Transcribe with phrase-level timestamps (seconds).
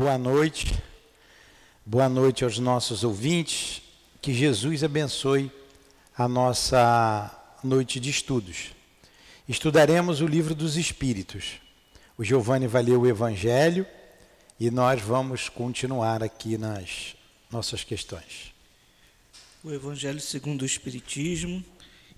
[0.00, 0.82] Boa noite.
[1.84, 3.82] Boa noite aos nossos ouvintes.
[4.22, 5.52] Que Jesus abençoe
[6.16, 8.70] a nossa noite de estudos.
[9.46, 11.60] Estudaremos o livro dos Espíritos.
[12.16, 13.86] O Giovanni vai ler o Evangelho
[14.58, 17.14] e nós vamos continuar aqui nas
[17.52, 18.54] nossas questões.
[19.62, 21.62] O Evangelho segundo o Espiritismo,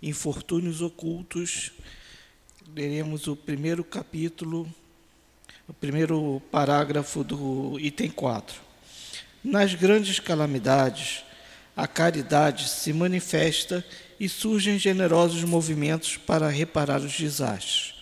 [0.01, 1.73] Infortúnios Ocultos.
[2.77, 4.73] Leremos o primeiro capítulo
[5.69, 8.61] o primeiro parágrafo do item 4.
[9.45, 11.25] Nas grandes calamidades,
[11.77, 13.85] a caridade se manifesta
[14.19, 17.95] e surgem generosos movimentos para reparar os desastres.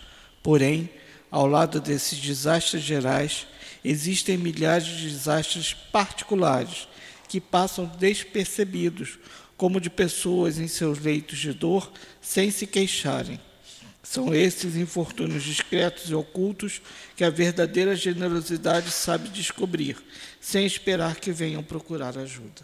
[0.43, 0.89] Porém,
[1.31, 3.47] ao lado desses desastres gerais,
[3.85, 6.89] existem milhares de desastres particulares
[7.29, 9.19] que passam despercebidos,
[9.57, 13.39] como de pessoas em seus leitos de dor sem se queixarem
[14.11, 16.83] são esses infortúnios discretos e ocultos
[17.15, 19.97] que a verdadeira generosidade sabe descobrir,
[20.41, 22.61] sem esperar que venham procurar ajuda.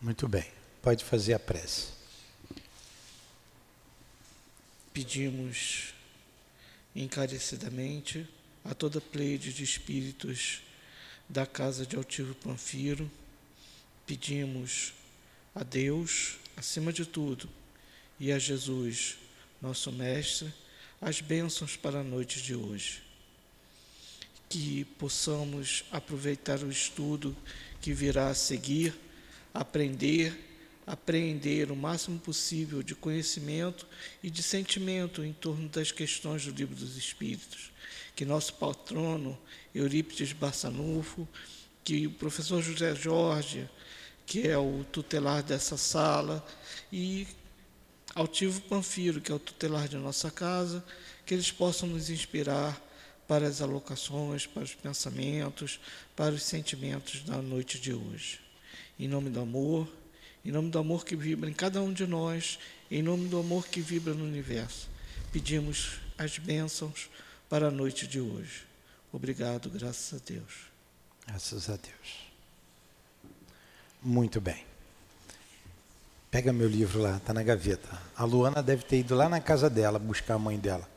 [0.00, 0.46] Muito bem,
[0.80, 1.88] pode fazer a prece.
[4.90, 5.92] Pedimos
[6.94, 8.26] encarecidamente
[8.64, 10.62] a toda pleide de espíritos
[11.28, 13.10] da casa de Altivo Panfiro,
[14.06, 14.94] pedimos
[15.54, 17.50] a Deus, acima de tudo,
[18.18, 19.18] e a Jesus,
[19.60, 20.52] nosso Mestre,
[21.00, 23.02] as bênçãos para a noite de hoje.
[24.48, 27.36] Que possamos aproveitar o estudo
[27.80, 28.94] que virá a seguir,
[29.52, 30.46] aprender,
[30.86, 33.86] apreender o máximo possível de conhecimento
[34.22, 37.72] e de sentimento em torno das questões do Livro dos Espíritos.
[38.14, 39.38] Que nosso patrono,
[39.74, 41.28] Eurípides Barçanufo,
[41.82, 43.68] que o professor José Jorge,
[44.24, 46.44] que é o tutelar dessa sala,
[46.92, 47.26] e
[48.16, 50.82] Altivo Panfiro, que é o tutelar de nossa casa,
[51.26, 52.80] que eles possam nos inspirar
[53.28, 55.78] para as alocações, para os pensamentos,
[56.16, 58.40] para os sentimentos da noite de hoje.
[58.98, 59.86] Em nome do amor,
[60.42, 62.58] em nome do amor que vibra em cada um de nós,
[62.90, 64.88] em nome do amor que vibra no universo,
[65.30, 67.10] pedimos as bênçãos
[67.50, 68.64] para a noite de hoje.
[69.12, 70.52] Obrigado, graças a Deus.
[71.26, 72.26] Graças a Deus.
[74.02, 74.65] Muito bem.
[76.30, 77.88] Pega meu livro lá, está na gaveta.
[78.16, 80.88] A Luana deve ter ido lá na casa dela buscar a mãe dela.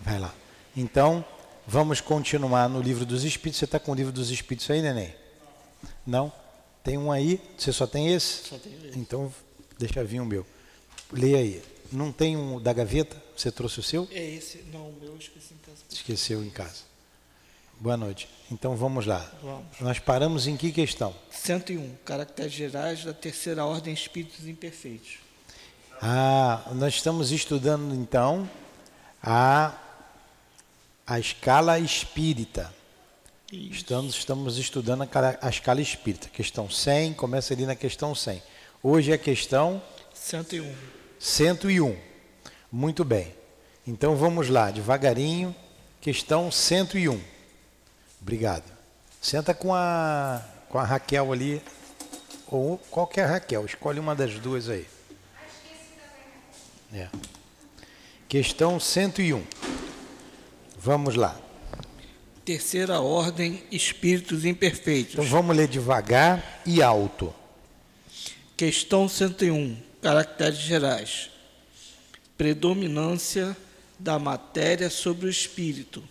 [0.00, 0.34] Vai lá.
[0.76, 1.24] Então,
[1.66, 3.58] vamos continuar no livro dos Espíritos.
[3.58, 5.14] Você está com o livro dos Espíritos aí, neném?
[6.06, 6.32] Não?
[6.82, 7.40] Tem um aí?
[7.56, 8.48] Você só tem esse?
[8.48, 8.98] Só tenho esse.
[8.98, 9.32] Então,
[9.78, 10.46] deixa vir o meu.
[11.12, 11.62] Leia aí.
[11.92, 13.22] Não tem um da gaveta?
[13.36, 14.08] Você trouxe o seu?
[14.10, 14.64] É esse.
[14.72, 15.78] Não, o meu eu esqueci em casa.
[15.90, 16.91] Esqueceu em casa.
[17.82, 18.28] Boa noite.
[18.48, 19.28] Então vamos lá.
[19.42, 19.80] Vamos.
[19.80, 21.12] Nós paramos em que questão?
[21.32, 21.96] 101.
[22.04, 25.18] Caracteres gerais da terceira ordem espíritos imperfeitos.
[26.00, 28.48] Ah, nós estamos estudando então
[29.20, 29.74] a,
[31.04, 32.72] a escala espírita.
[33.50, 33.72] Isso.
[33.72, 35.08] Estamos, estamos estudando a,
[35.42, 36.28] a escala espírita.
[36.28, 38.40] Questão 100, começa ali na questão 100.
[38.80, 39.82] Hoje é a questão
[40.14, 40.72] 101.
[41.18, 41.96] 101.
[42.70, 43.34] Muito bem.
[43.84, 45.52] Então vamos lá, devagarinho.
[46.00, 47.32] Questão 101.
[48.22, 48.64] Obrigado.
[49.20, 51.60] Senta com a, com a Raquel ali.
[52.46, 54.86] Ou qualquer Raquel, escolhe uma das duas aí.
[56.94, 57.08] É.
[58.28, 59.42] Questão 101.
[60.78, 61.38] Vamos lá.
[62.44, 65.14] Terceira ordem espíritos imperfeitos.
[65.14, 67.32] Então vamos ler devagar e alto.
[68.56, 69.76] Questão 101.
[70.00, 71.30] Caracteres gerais.
[72.36, 73.56] Predominância
[73.98, 76.02] da matéria sobre o espírito.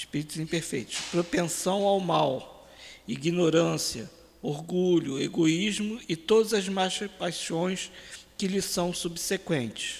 [0.00, 0.96] Espíritos imperfeitos.
[1.10, 2.66] Propensão ao mal.
[3.06, 4.10] Ignorância.
[4.42, 7.92] Orgulho, egoísmo e todas as más paixões
[8.38, 9.98] que lhe são subsequentes.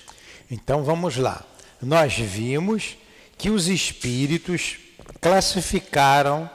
[0.51, 1.45] Então vamos lá.
[1.83, 2.97] Nós vimos
[3.37, 4.79] que os espíritos
[5.21, 6.49] classificaram,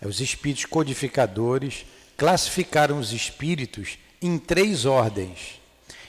[0.00, 1.84] eh, os espíritos codificadores,
[2.16, 5.60] classificaram os espíritos em três ordens.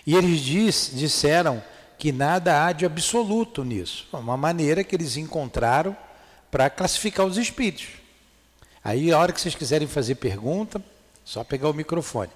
[0.05, 1.63] E eles diz- disseram
[1.97, 4.07] que nada há de absoluto nisso.
[4.13, 5.97] Uma maneira que eles encontraram
[6.53, 7.87] para classificar os espíritos.
[8.83, 10.79] Aí, a hora que vocês quiserem fazer pergunta,
[11.25, 12.29] só pegar o microfone.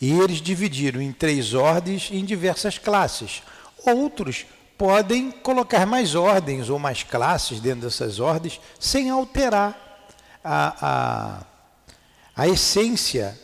[0.00, 3.44] E eles dividiram em três ordens em diversas classes.
[3.86, 4.44] Outros
[4.76, 10.08] podem colocar mais ordens ou mais classes dentro dessas ordens sem alterar
[10.42, 11.44] a,
[12.34, 13.38] a, a essência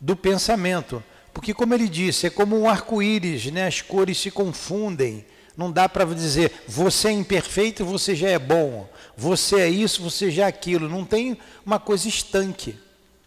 [0.00, 1.02] do pensamento.
[1.34, 3.66] Porque, como ele disse, é como um arco-íris, né?
[3.66, 5.26] as cores se confundem.
[5.58, 8.88] Não dá para dizer você é imperfeito, você já é bom.
[9.16, 10.88] Você é isso, você já é aquilo.
[10.88, 12.78] Não tem uma coisa estanque.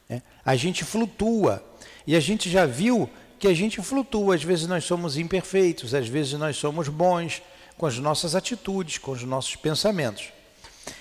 [0.07, 0.21] né?
[0.45, 1.61] A gente flutua.
[2.07, 4.35] E a gente já viu que a gente flutua.
[4.35, 7.41] Às vezes nós somos imperfeitos, às vezes nós somos bons
[7.77, 10.29] com as nossas atitudes, com os nossos pensamentos.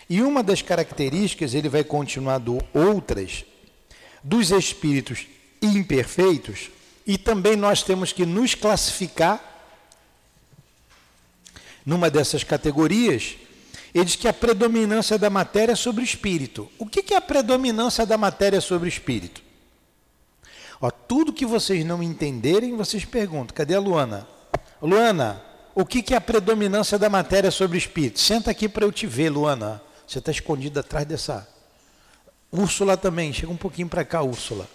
[0.08, 3.44] E uma das características, ele vai continuar do outras,
[4.24, 5.28] dos espíritos
[5.62, 6.70] imperfeitos,
[7.06, 9.49] e também nós temos que nos classificar
[11.84, 13.36] numa dessas categorias.
[13.94, 16.70] Ele diz que a predominância da matéria é sobre o espírito.
[16.78, 19.42] O que é a predominância da matéria sobre o espírito?
[20.80, 23.54] Ó, tudo que vocês não entenderem, vocês perguntam.
[23.54, 24.26] Cadê a Luana?
[24.80, 25.42] Luana,
[25.74, 28.20] o que é a predominância da matéria sobre o espírito?
[28.20, 29.82] Senta aqui para eu te ver, Luana.
[30.06, 31.48] Você está escondida atrás dessa.
[32.50, 34.68] Úrsula também, chega um pouquinho para cá, Úrsula.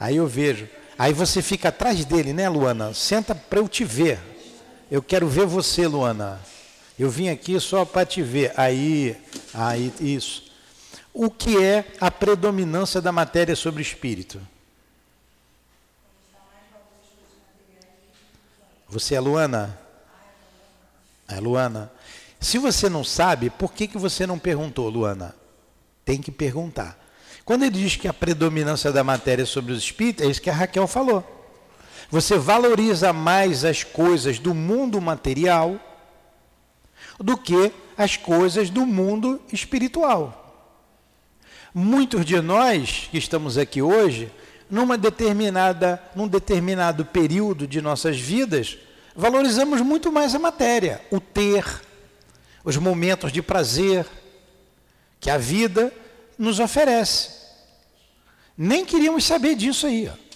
[0.00, 0.68] Aí eu vejo.
[0.98, 2.94] Aí você fica atrás dele, né, Luana?
[2.94, 4.18] Senta para eu te ver.
[4.90, 6.40] Eu quero ver você, Luana.
[6.98, 8.52] Eu vim aqui só para te ver.
[8.56, 9.16] Aí,
[9.52, 10.50] aí, isso.
[11.12, 14.40] O que é a predominância da matéria sobre o espírito?
[18.88, 19.78] Você é Luana?
[21.28, 21.92] É Luana.
[22.40, 25.34] Se você não sabe, por que, que você não perguntou, Luana?
[26.04, 26.98] Tem que perguntar.
[27.44, 30.54] Quando ele diz que a predominância da matéria sobre os espíritos, é isso que a
[30.54, 31.37] Raquel falou.
[32.10, 35.78] Você valoriza mais as coisas do mundo material
[37.18, 40.44] do que as coisas do mundo espiritual.
[41.74, 44.32] Muitos de nós que estamos aqui hoje
[44.70, 48.78] numa determinada, num determinado período de nossas vidas,
[49.14, 51.64] valorizamos muito mais a matéria, o ter,
[52.64, 54.06] os momentos de prazer
[55.20, 55.92] que a vida
[56.38, 57.30] nos oferece.
[58.56, 60.08] Nem queríamos saber disso aí.
[60.08, 60.27] Ó.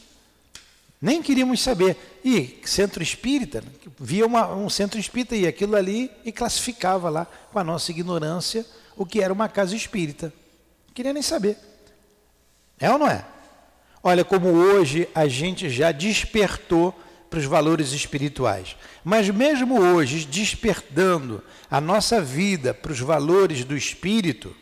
[1.02, 1.96] Nem queríamos saber.
[2.24, 3.64] E centro espírita,
[3.98, 8.64] via uma, um centro espírita e aquilo ali e classificava lá com a nossa ignorância
[8.96, 10.32] o que era uma casa espírita.
[10.86, 11.58] Não queria nem saber.
[12.78, 13.24] É ou não é?
[14.00, 16.94] Olha como hoje a gente já despertou
[17.28, 18.76] para os valores espirituais.
[19.02, 24.54] Mas mesmo hoje, despertando a nossa vida para os valores do espírito,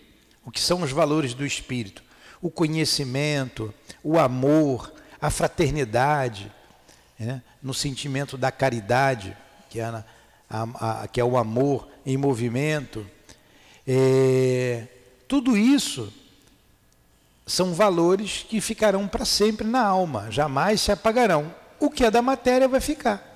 [0.44, 2.02] o que são os valores do espírito?
[2.40, 4.90] O conhecimento, o amor,
[5.20, 6.50] a fraternidade,
[7.18, 7.42] né?
[7.62, 9.36] no sentimento da caridade,
[9.68, 10.04] que é, a,
[10.48, 13.06] a, que é o amor em movimento.
[13.86, 14.86] É,
[15.28, 16.12] tudo isso
[17.46, 21.54] são valores que ficarão para sempre na alma, jamais se apagarão.
[21.78, 23.26] O que é da matéria vai ficar.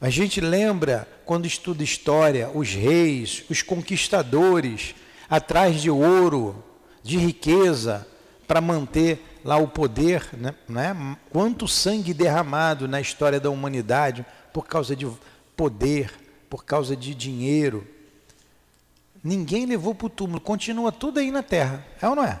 [0.00, 4.94] A gente lembra, quando estuda história, os reis, os conquistadores,
[5.30, 6.62] atrás de ouro,
[7.02, 8.06] de riqueza,
[8.46, 10.54] para manter lá o poder, né?
[10.66, 11.16] né?
[11.30, 15.06] quanto sangue derramado na história da humanidade por causa de
[15.54, 16.10] poder,
[16.48, 17.86] por causa de dinheiro.
[19.22, 22.40] Ninguém levou para o túmulo, continua tudo aí na terra, é ou não é?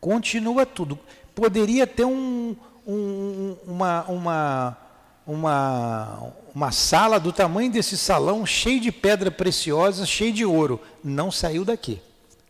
[0.00, 0.98] Continua tudo.
[1.34, 2.54] Poderia ter um,
[2.86, 4.78] um, uma, uma,
[5.26, 10.80] uma, uma sala do tamanho desse salão, cheio de pedra preciosa, cheio de ouro.
[11.02, 12.00] Não saiu daqui.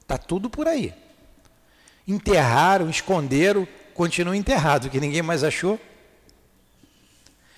[0.00, 0.92] Está tudo por aí.
[2.06, 5.80] Enterraram, esconderam, continua enterrado, que ninguém mais achou.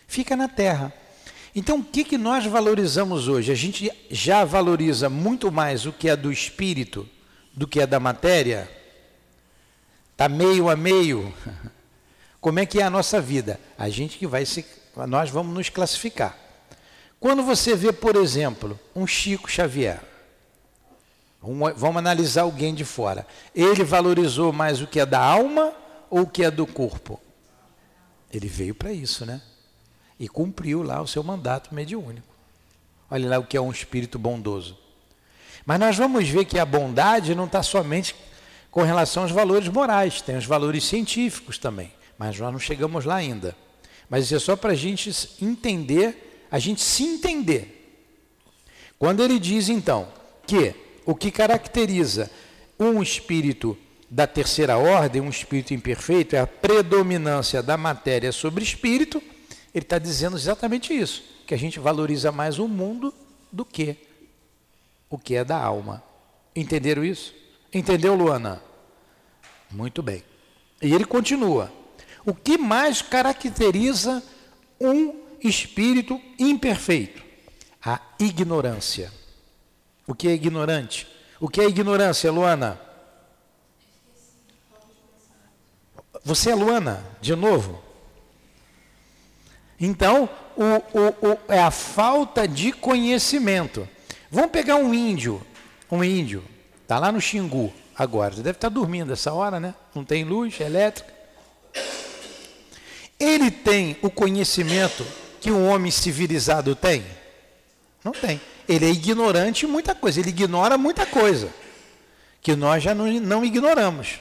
[0.06, 0.92] Fica na terra.
[1.54, 3.50] Então, o que, que nós valorizamos hoje?
[3.50, 7.08] A gente já valoriza muito mais o que é do espírito
[7.52, 8.70] do que é da matéria?
[10.12, 11.32] Está meio a meio.
[12.40, 13.58] Como é que é a nossa vida?
[13.78, 14.64] A gente que vai se.
[15.08, 16.36] Nós vamos nos classificar.
[17.18, 20.00] Quando você vê, por exemplo, um Chico Xavier,
[21.76, 23.26] vamos analisar alguém de fora.
[23.54, 25.72] Ele valorizou mais o que é da alma
[26.10, 27.20] ou o que é do corpo?
[28.32, 29.40] Ele veio para isso, né?
[30.18, 32.34] e cumpriu lá o seu mandato mediúnico.
[33.10, 34.76] Olha lá o que é um espírito bondoso.
[35.64, 38.14] Mas nós vamos ver que a bondade não está somente
[38.70, 43.16] com relação aos valores morais, tem os valores científicos também, mas nós não chegamos lá
[43.16, 43.56] ainda.
[44.08, 45.10] Mas isso é só para a gente
[45.40, 47.72] entender, a gente se entender.
[48.98, 50.08] Quando ele diz então
[50.46, 50.74] que
[51.06, 52.28] o que caracteriza
[52.78, 53.78] um espírito
[54.10, 59.22] da terceira ordem, um espírito imperfeito, é a predominância da matéria sobre espírito,
[59.74, 63.14] ele está dizendo exatamente isso, que a gente valoriza mais o mundo
[63.52, 63.96] do que
[65.08, 66.02] o que é da alma.
[66.54, 67.32] Entenderam isso?
[67.72, 68.62] Entendeu, Luana?
[69.70, 70.24] Muito bem.
[70.82, 71.72] E ele continua.
[72.24, 74.22] O que mais caracteriza
[74.80, 77.22] um espírito imperfeito?
[77.84, 79.12] A ignorância.
[80.06, 81.06] O que é ignorante?
[81.40, 82.80] O que é ignorância, Luana?
[86.24, 87.82] Você é Luana, de novo?
[89.78, 90.64] Então, o,
[90.98, 93.88] o, o, é a falta de conhecimento.
[94.30, 95.44] Vamos pegar um índio,
[95.90, 96.42] um índio,
[96.82, 99.74] está lá no Xingu agora, deve estar tá dormindo essa hora, né?
[99.94, 101.14] Não tem luz elétrica.
[103.18, 105.06] Ele tem o conhecimento
[105.40, 107.04] que um homem civilizado tem?
[108.02, 108.40] Não tem.
[108.68, 111.48] Ele é ignorante em muita coisa, ele ignora muita coisa
[112.40, 114.20] que nós já não, não ignoramos.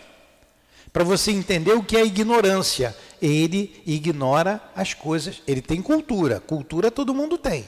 [0.92, 6.90] Para você entender o que é ignorância, ele ignora as coisas, ele tem cultura, cultura
[6.90, 7.68] todo mundo tem.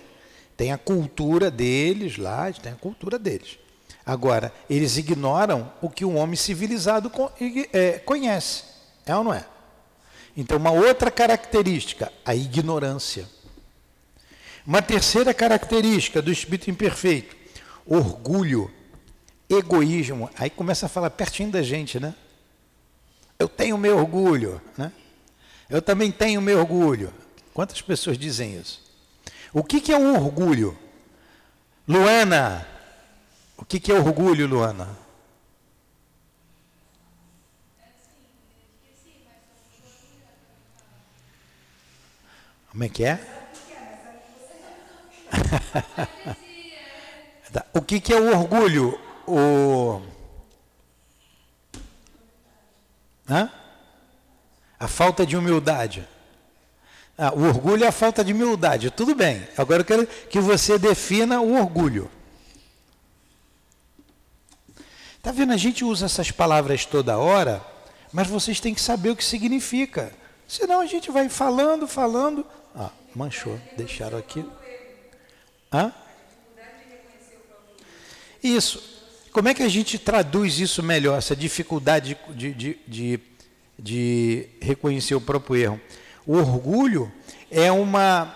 [0.55, 3.59] Tem a cultura deles lá, tem a cultura deles.
[4.05, 7.11] Agora, eles ignoram o que um homem civilizado
[7.73, 8.63] é, conhece.
[9.05, 9.45] É ou não é?
[10.35, 13.27] Então, uma outra característica, a ignorância.
[14.67, 17.33] Uma terceira característica do espírito imperfeito,
[17.85, 18.69] orgulho,
[19.49, 20.29] egoísmo.
[20.37, 22.13] Aí começa a falar pertinho da gente, né?
[23.39, 24.91] Eu tenho meu orgulho, né?
[25.69, 27.13] Eu também tenho meu orgulho.
[27.53, 28.83] Quantas pessoas dizem isso?
[29.53, 30.77] O que, que é o orgulho?
[31.87, 32.67] Luana,
[33.55, 34.97] o que, que é orgulho, Luana?
[42.69, 43.36] Como é que é?
[47.51, 47.65] Tá.
[47.73, 48.99] o que, que é o orgulho?
[49.25, 50.01] O...
[53.29, 53.49] Hã?
[54.79, 56.07] A falta de humildade.
[57.17, 58.91] Ah, o orgulho é a falta de humildade.
[58.91, 59.47] Tudo bem.
[59.57, 62.11] Agora eu quero que você defina o orgulho.
[65.17, 65.51] Está vendo?
[65.51, 67.61] A gente usa essas palavras toda hora,
[68.13, 70.13] mas vocês têm que saber o que significa.
[70.47, 72.45] Senão a gente vai falando, falando.
[72.75, 73.59] Ah, manchou.
[73.75, 74.45] Deixaram aqui.
[75.71, 75.93] Hã?
[78.41, 78.81] Isso.
[79.31, 83.19] Como é que a gente traduz isso melhor, essa dificuldade de, de, de,
[83.77, 85.81] de reconhecer o próprio erro?
[86.25, 87.11] O orgulho
[87.51, 88.35] é uma.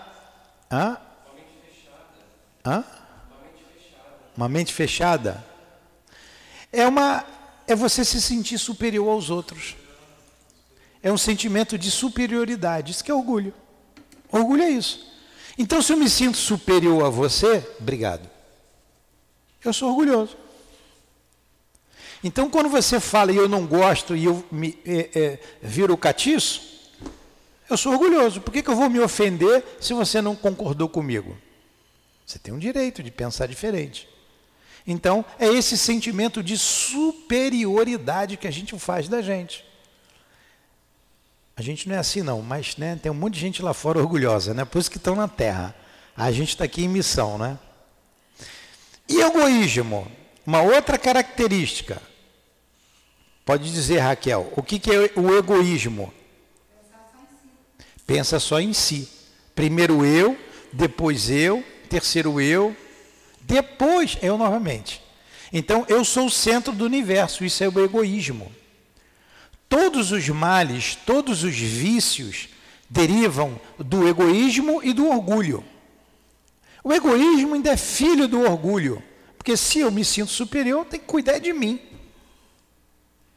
[0.70, 0.96] Hã?
[2.64, 2.84] Hã?
[4.36, 5.44] Uma mente fechada.
[6.72, 7.24] É uma.
[7.66, 9.76] É você se sentir superior aos outros.
[11.02, 12.92] É um sentimento de superioridade.
[12.92, 13.52] Isso que é orgulho.
[14.30, 15.10] Orgulho é isso.
[15.58, 18.28] Então, se eu me sinto superior a você, obrigado.
[19.64, 20.36] Eu sou orgulhoso.
[22.24, 26.72] Então, quando você fala e eu não gosto e eu me é, é, viro catiço,
[27.68, 28.40] eu sou orgulhoso.
[28.40, 31.36] Por que, que eu vou me ofender se você não concordou comigo?
[32.24, 34.08] Você tem um direito de pensar diferente.
[34.86, 39.64] Então, é esse sentimento de superioridade que a gente faz da gente.
[41.56, 43.98] A gente não é assim não, mas né, tem um monte de gente lá fora
[43.98, 44.64] orgulhosa, né?
[44.64, 45.74] Por isso que estão na Terra.
[46.16, 47.58] A gente está aqui em missão, né?
[49.08, 50.10] E egoísmo,
[50.46, 52.00] uma outra característica.
[53.44, 56.12] Pode dizer, Raquel, o que, que é o egoísmo?
[58.06, 59.08] Pensa só em si.
[59.54, 60.38] Primeiro eu,
[60.72, 62.74] depois eu, terceiro eu,
[63.40, 65.02] depois eu novamente.
[65.52, 68.50] Então eu sou o centro do universo, isso é o egoísmo.
[69.72, 72.50] Todos os males, todos os vícios
[72.90, 75.64] derivam do egoísmo e do orgulho.
[76.84, 79.02] O egoísmo ainda é filho do orgulho,
[79.38, 81.80] porque se eu me sinto superior, tenho que cuidar de mim.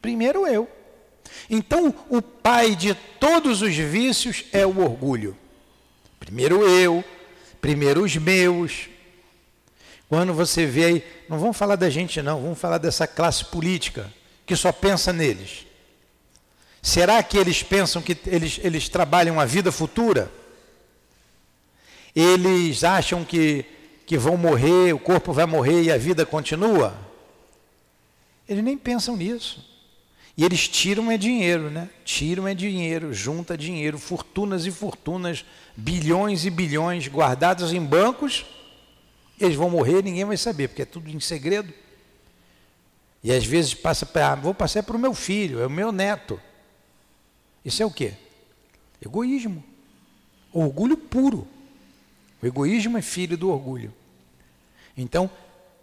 [0.02, 0.68] Primeiro eu.
[1.48, 5.34] Então, o pai de todos os vícios é o orgulho.
[6.20, 7.02] Primeiro eu,
[7.62, 8.90] primeiro os meus.
[10.06, 14.12] Quando você vê aí, não vamos falar da gente não, vamos falar dessa classe política
[14.44, 15.65] que só pensa neles.
[16.86, 20.30] Será que eles pensam que eles, eles trabalham a vida futura?
[22.14, 23.64] Eles acham que,
[24.06, 26.96] que vão morrer, o corpo vai morrer e a vida continua?
[28.48, 29.68] Eles nem pensam nisso.
[30.36, 31.90] E eles tiram é dinheiro, né?
[32.04, 35.44] Tiram é dinheiro, junta dinheiro, fortunas e fortunas,
[35.76, 38.46] bilhões e bilhões guardados em bancos.
[39.40, 41.74] Eles vão morrer, ninguém vai saber, porque é tudo em segredo.
[43.24, 45.90] E às vezes passa para, ah, vou passar para o meu filho, é o meu
[45.90, 46.40] neto.
[47.66, 48.12] Isso é o quê?
[49.04, 49.62] Egoísmo.
[50.52, 51.48] Orgulho puro.
[52.40, 53.92] O egoísmo é filho do orgulho.
[54.96, 55.28] Então,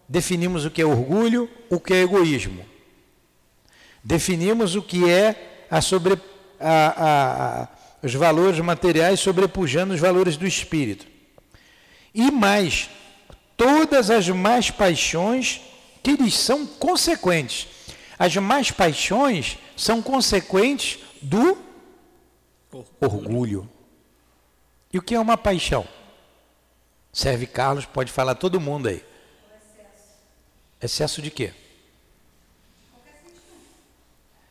[0.07, 2.65] definimos o que é orgulho, o que é egoísmo.
[4.01, 6.17] Definimos o que é a sobre,
[6.57, 7.67] a, a,
[8.01, 11.05] os valores materiais sobrepujando os valores do espírito.
[12.15, 12.89] E mais,
[13.57, 15.59] todas as más paixões
[16.01, 17.67] que lhes são consequentes.
[18.17, 21.72] As más paixões são consequentes do
[22.99, 23.69] orgulho.
[24.91, 25.87] E o que é uma paixão?
[27.11, 29.03] Serve Carlos, pode falar todo mundo aí.
[30.81, 31.53] Excesso de quê?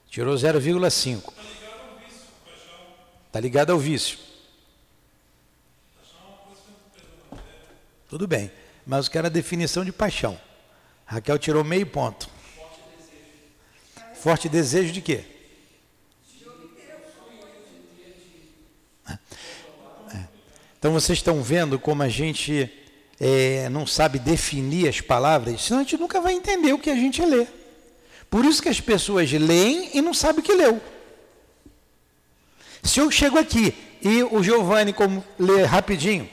[0.09, 1.33] Tirou 0,5.
[3.27, 4.19] Está ligado ao vício.
[8.09, 8.53] Tudo bem,
[8.87, 10.39] mas eu quero a definição de paixão.
[11.07, 12.29] Raquel tirou meio ponto.
[12.29, 14.15] Forte desejo.
[14.15, 15.25] Forte desejo de quê?
[20.83, 22.69] Então vocês estão vendo como a gente
[23.21, 26.97] é, não sabe definir as palavras, senão a gente nunca vai entender o que a
[26.97, 27.47] gente lê.
[28.29, 30.81] Por isso que as pessoas leem e não sabem o que leu.
[32.83, 33.73] Se eu chego aqui
[34.03, 36.29] e o Giovanni, como lê rapidinho,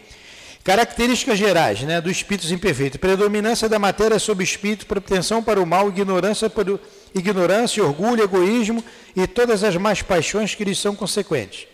[0.64, 5.66] características gerais né, do espírito imperfeito: predominância da matéria sobre o espírito, propensão para o
[5.68, 6.80] mal, ignorância, para o,
[7.14, 8.84] ignorância, orgulho, egoísmo
[9.16, 11.68] e todas as más paixões que lhes são consequentes.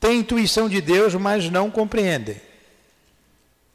[0.00, 2.40] Tem intuição de Deus, mas não compreendem.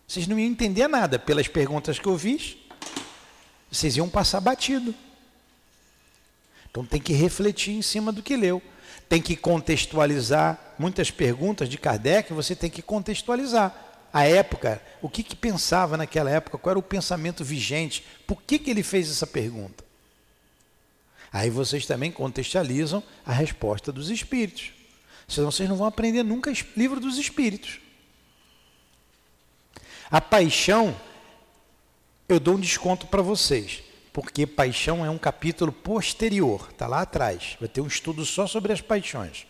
[0.07, 2.57] Vocês não iam entender nada pelas perguntas que eu fiz,
[3.71, 4.93] vocês iam passar batido.
[6.69, 8.61] Então tem que refletir em cima do que leu
[9.07, 10.59] tem que contextualizar.
[10.77, 13.73] Muitas perguntas de Kardec você tem que contextualizar.
[14.11, 18.57] A época, o que, que pensava naquela época, qual era o pensamento vigente, por que,
[18.57, 19.83] que ele fez essa pergunta.
[21.31, 24.71] Aí vocês também contextualizam a resposta dos espíritos.
[25.27, 27.79] Senão vocês não vão aprender nunca livro dos espíritos.
[30.09, 30.95] A paixão,
[32.29, 33.83] eu dou um desconto para vocês
[34.15, 37.57] porque paixão é um capítulo posterior, está lá atrás.
[37.59, 39.45] Vai ter um estudo só sobre as paixões.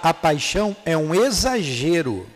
[0.00, 2.28] A paixão é um exagero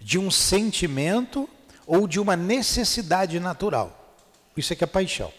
[0.00, 1.48] de um sentimento
[1.88, 4.16] ou de uma necessidade natural.
[4.56, 5.32] Isso é que é paixão.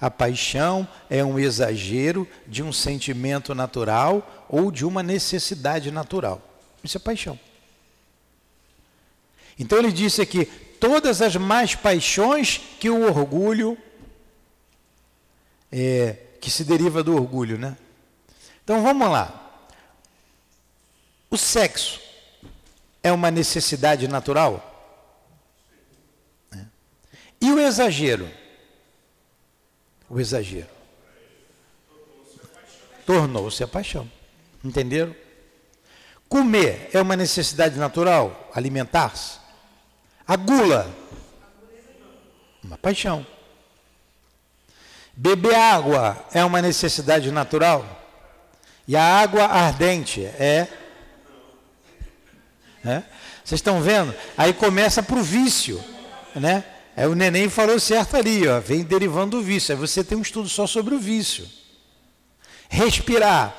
[0.00, 6.40] A paixão é um exagero de um sentimento natural ou de uma necessidade natural.
[6.82, 7.38] Isso é paixão.
[9.58, 13.76] Então ele disse aqui: todas as más paixões que o orgulho,
[15.70, 17.76] é, que se deriva do orgulho, né?
[18.64, 19.36] Então vamos lá.
[21.28, 22.00] O sexo
[23.02, 24.66] é uma necessidade natural?
[26.52, 26.64] É.
[27.40, 28.39] E o exagero?
[30.10, 30.68] O exagero.
[33.06, 34.10] Tornou-se a paixão.
[34.64, 35.14] Entenderam?
[36.28, 38.50] Comer é uma necessidade natural?
[38.54, 39.38] Alimentar-se?
[40.26, 40.88] A gula,
[42.62, 43.26] uma paixão.
[45.16, 47.84] Beber água é uma necessidade natural?
[48.86, 50.68] E a água ardente é.
[52.84, 53.02] é?
[53.44, 54.14] Vocês estão vendo?
[54.36, 55.82] Aí começa para o vício,
[56.34, 56.64] né?
[56.96, 59.74] Aí o neném falou certo ali, ó, vem derivando do vício.
[59.74, 61.48] Aí você tem um estudo só sobre o vício.
[62.68, 63.56] Respirar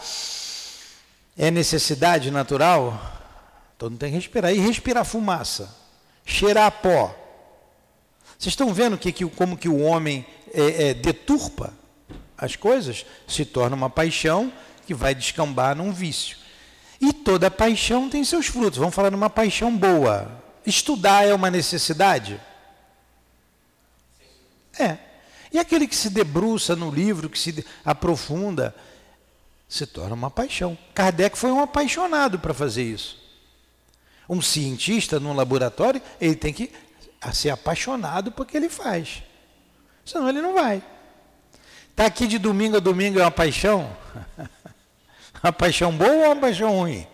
[1.37, 3.19] é necessidade natural?
[3.77, 4.53] Todo mundo tem que respirar.
[4.53, 5.81] E respirar fumaça?
[6.25, 7.15] cheirar pó.
[8.37, 11.73] Vocês estão vendo que, que, como que o homem é, é, deturpa
[12.37, 13.05] as coisas?
[13.27, 14.51] Se torna uma paixão
[14.85, 16.37] que vai descambar num vício.
[16.99, 18.79] E toda paixão tem seus frutos.
[18.79, 20.31] Vamos falar numa paixão boa.
[20.65, 22.39] Estudar é uma necessidade?
[24.79, 24.97] É.
[25.51, 28.73] E aquele que se debruça no livro, que se aprofunda,
[29.67, 30.77] se torna uma paixão.
[30.93, 33.19] Kardec foi um apaixonado para fazer isso.
[34.29, 36.71] Um cientista num laboratório, ele tem que
[37.33, 39.23] ser apaixonado por que ele faz.
[40.05, 40.81] Senão ele não vai.
[41.89, 43.95] Está aqui de domingo a domingo é uma paixão?
[45.43, 47.05] uma paixão boa ou uma paixão ruim?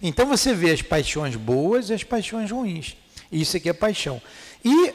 [0.00, 2.96] Então você vê as paixões boas e as paixões ruins.
[3.32, 4.20] Isso aqui é paixão.
[4.64, 4.94] E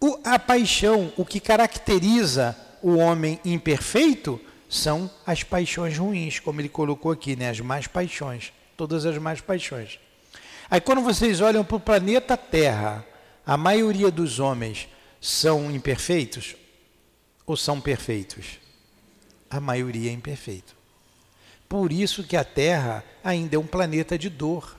[0.00, 6.68] o, a paixão, o que caracteriza o homem imperfeito, são as paixões ruins, como ele
[6.68, 7.50] colocou aqui, né?
[7.50, 8.52] as más paixões.
[8.76, 9.98] Todas as más paixões.
[10.70, 13.06] Aí quando vocês olham para o planeta Terra,
[13.46, 14.88] a maioria dos homens
[15.20, 16.56] são imperfeitos
[17.46, 18.58] ou são perfeitos?
[19.48, 20.74] A maioria é imperfeito.
[21.68, 24.76] Por isso que a Terra ainda é um planeta de dor.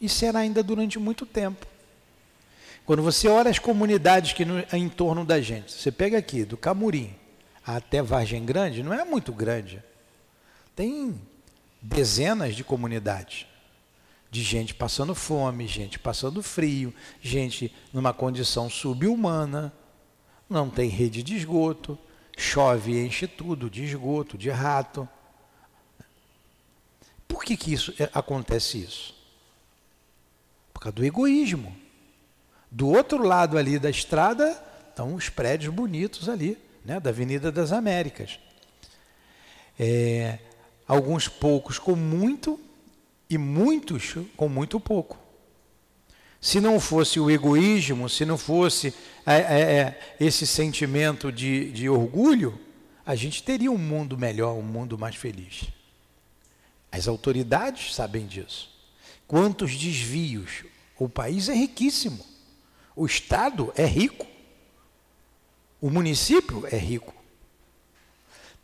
[0.00, 1.66] E será ainda durante muito tempo.
[2.88, 6.56] Quando você olha as comunidades que no, em torno da gente, você pega aqui, do
[6.56, 7.14] Camurim
[7.62, 9.82] até Vargem Grande, não é muito grande.
[10.74, 11.20] Tem
[11.82, 13.44] dezenas de comunidades
[14.30, 19.70] de gente passando fome, gente passando frio, gente numa condição subhumana,
[20.48, 21.98] não tem rede de esgoto,
[22.38, 25.06] chove e enche tudo de esgoto, de rato.
[27.28, 29.14] Por que, que isso é, acontece isso?
[30.72, 31.87] Por causa do egoísmo.
[32.70, 37.72] Do outro lado ali da estrada estão os prédios bonitos ali, né, da Avenida das
[37.72, 38.38] Américas.
[39.78, 40.38] É,
[40.86, 42.58] alguns poucos com muito
[43.30, 45.18] e muitos com muito pouco.
[46.40, 48.94] Se não fosse o egoísmo, se não fosse
[49.26, 52.58] é, é, é, esse sentimento de, de orgulho,
[53.04, 55.64] a gente teria um mundo melhor, um mundo mais feliz.
[56.90, 58.70] As autoridades sabem disso.
[59.26, 60.64] Quantos desvios?
[60.98, 62.24] O país é riquíssimo.
[62.98, 64.26] O Estado é rico.
[65.80, 67.14] O município é rico.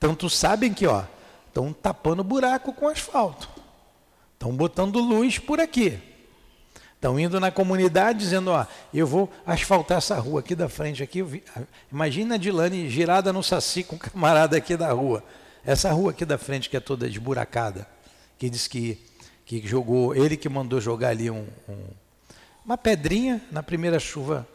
[0.01, 1.05] Tanto sabem que ó,
[1.47, 3.49] estão tapando buraco com asfalto.
[4.33, 6.01] Estão botando luz por aqui.
[6.97, 11.23] Estão indo na comunidade dizendo, ó, eu vou asfaltar essa rua aqui da frente aqui.
[11.23, 11.45] Vi,
[11.93, 15.23] imagina a Dilane girada no saci com o camarada aqui da rua.
[15.65, 17.87] Essa rua aqui da frente que é toda esburacada,
[18.37, 18.99] que diz que,
[19.47, 21.87] que jogou, ele que mandou jogar ali um, um,
[22.65, 24.47] uma pedrinha na primeira chuva,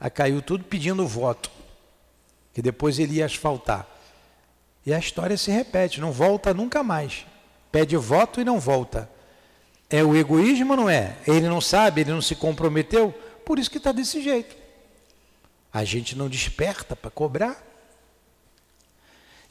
[0.00, 1.50] a caiu tudo pedindo voto,
[2.52, 3.86] que depois ele ia asfaltar.
[4.84, 7.24] E a história se repete, não volta nunca mais.
[7.70, 9.08] Pede voto e não volta.
[9.88, 11.16] É o egoísmo não é?
[11.26, 13.12] Ele não sabe, ele não se comprometeu,
[13.46, 14.56] por isso que está desse jeito.
[15.72, 17.62] A gente não desperta para cobrar.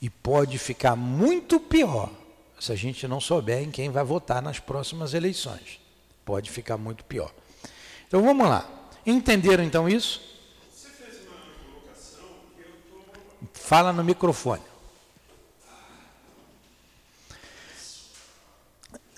[0.02, 2.10] E pode ficar muito pior
[2.60, 5.80] se a gente não souber em quem vai votar nas próximas eleições.
[6.26, 7.32] Pode ficar muito pior.
[8.12, 8.69] Então vamos lá.
[9.06, 10.19] Entenderam então isso?
[10.69, 13.58] Você fez uma colocação que eu tô...
[13.58, 14.62] Fala no microfone.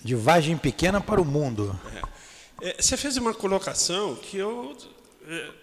[0.03, 1.75] De vagem pequena para o mundo.
[2.61, 2.69] É.
[2.69, 4.77] É, você fez uma colocação que eu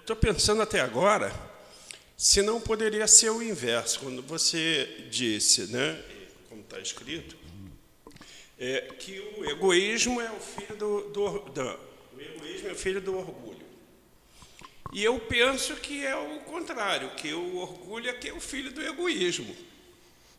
[0.00, 1.32] estou é, pensando até agora,
[2.16, 6.02] se não poderia ser o inverso, quando você disse, né,
[6.48, 7.36] como está escrito,
[8.58, 11.89] é, que o egoísmo é o filho do, do, do,
[12.20, 13.60] o egoísmo é o filho do orgulho.
[14.92, 18.72] E eu penso que é o contrário, que o orgulho é que é o filho
[18.72, 19.54] do egoísmo.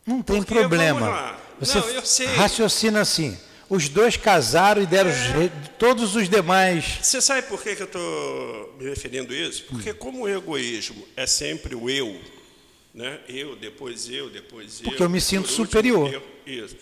[0.05, 1.37] Não tem Porque, problema.
[1.59, 3.37] Você não, raciocina assim
[3.71, 5.49] os dois casaram e deram é.
[5.79, 6.99] todos os demais.
[7.01, 9.63] Você sabe por que, que eu estou me referindo a isso?
[9.63, 12.19] Porque como o egoísmo é sempre o eu,
[12.93, 13.21] né?
[13.29, 14.83] eu, depois eu, depois eu.
[14.83, 16.13] Porque eu me sinto último, superior.
[16.13, 16.75] Eu, isso.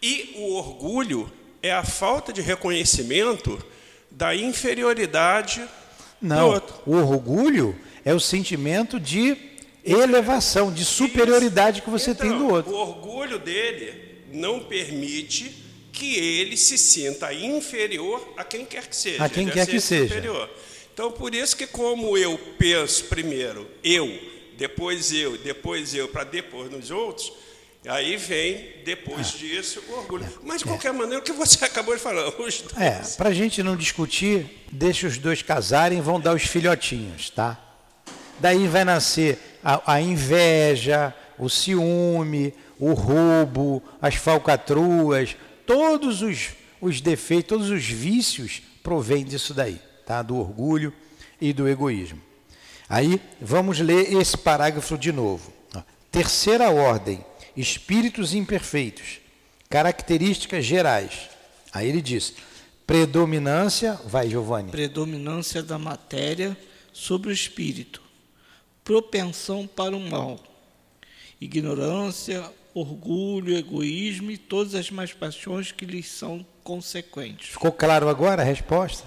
[0.00, 1.30] E o orgulho
[1.62, 3.62] é a falta de reconhecimento
[4.16, 5.62] da inferioridade
[6.20, 6.74] Não, do outro.
[6.86, 9.36] O orgulho é o sentimento de
[9.84, 12.72] elevação, de superioridade que você então, tem do outro.
[12.72, 19.24] O orgulho dele não permite que ele se sinta inferior a quem quer que seja.
[19.24, 20.08] A quem quer que seja.
[20.08, 20.50] Superior.
[20.92, 24.10] Então, por isso que como eu penso primeiro eu,
[24.56, 27.32] depois eu, depois eu, para depois nos outros,
[27.88, 29.38] aí vem, depois ah.
[29.38, 30.26] disso, o orgulho.
[30.44, 30.68] Mas, de é.
[30.68, 32.30] qualquer maneira, o que você acabou de falar.
[32.30, 32.64] Dois...
[32.78, 37.58] É, para a gente não discutir, deixa os dois casarem vão dar os filhotinhos, tá?
[38.38, 47.00] Daí vai nascer a, a inveja, o ciúme, o roubo, as falcatruas, todos os, os
[47.00, 50.22] defeitos, todos os vícios provêm disso daí, tá?
[50.22, 50.92] do orgulho
[51.40, 52.20] e do egoísmo.
[52.88, 55.52] Aí vamos ler esse parágrafo de novo.
[56.10, 57.24] Terceira ordem,
[57.56, 59.20] espíritos imperfeitos,
[59.68, 61.28] características gerais.
[61.72, 62.34] Aí ele diz:
[62.86, 64.70] predominância, vai Giovanni.
[64.70, 66.56] Predominância da matéria
[66.92, 68.02] sobre o espírito,
[68.84, 70.38] propensão para o mal,
[71.40, 77.50] ignorância, orgulho, egoísmo e todas as más paixões que lhes são consequentes.
[77.50, 79.06] Ficou claro agora a resposta?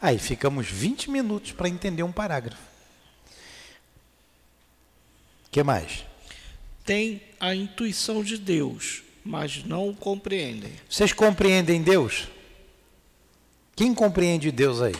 [0.00, 2.62] Aí ficamos 20 minutos para entender um parágrafo.
[5.46, 6.09] O que mais?
[6.90, 10.72] Tem a intuição de Deus, mas não o compreendem.
[10.90, 12.26] Vocês compreendem Deus?
[13.76, 14.96] Quem compreende Deus aí?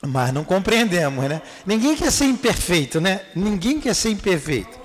[0.00, 1.42] Mas não compreendemos, né?
[1.66, 3.26] Ninguém quer ser imperfeito, né?
[3.34, 4.78] Ninguém quer ser imperfeito.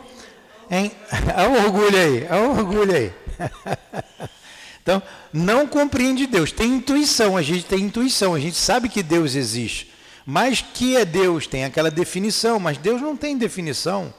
[0.71, 0.91] Hein?
[1.37, 3.13] Olha o orgulho aí, olha o orgulho aí.
[4.81, 4.99] Então,
[5.31, 6.51] não compreende Deus.
[6.51, 9.90] Tem intuição, a gente tem intuição, a gente sabe que Deus existe.
[10.31, 11.45] Mas que é Deus?
[11.45, 14.13] Tem aquela definição, mas Deus não tem definição.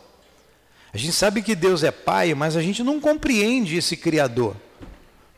[0.93, 4.55] A gente sabe que Deus é Pai, mas a gente não compreende esse Criador.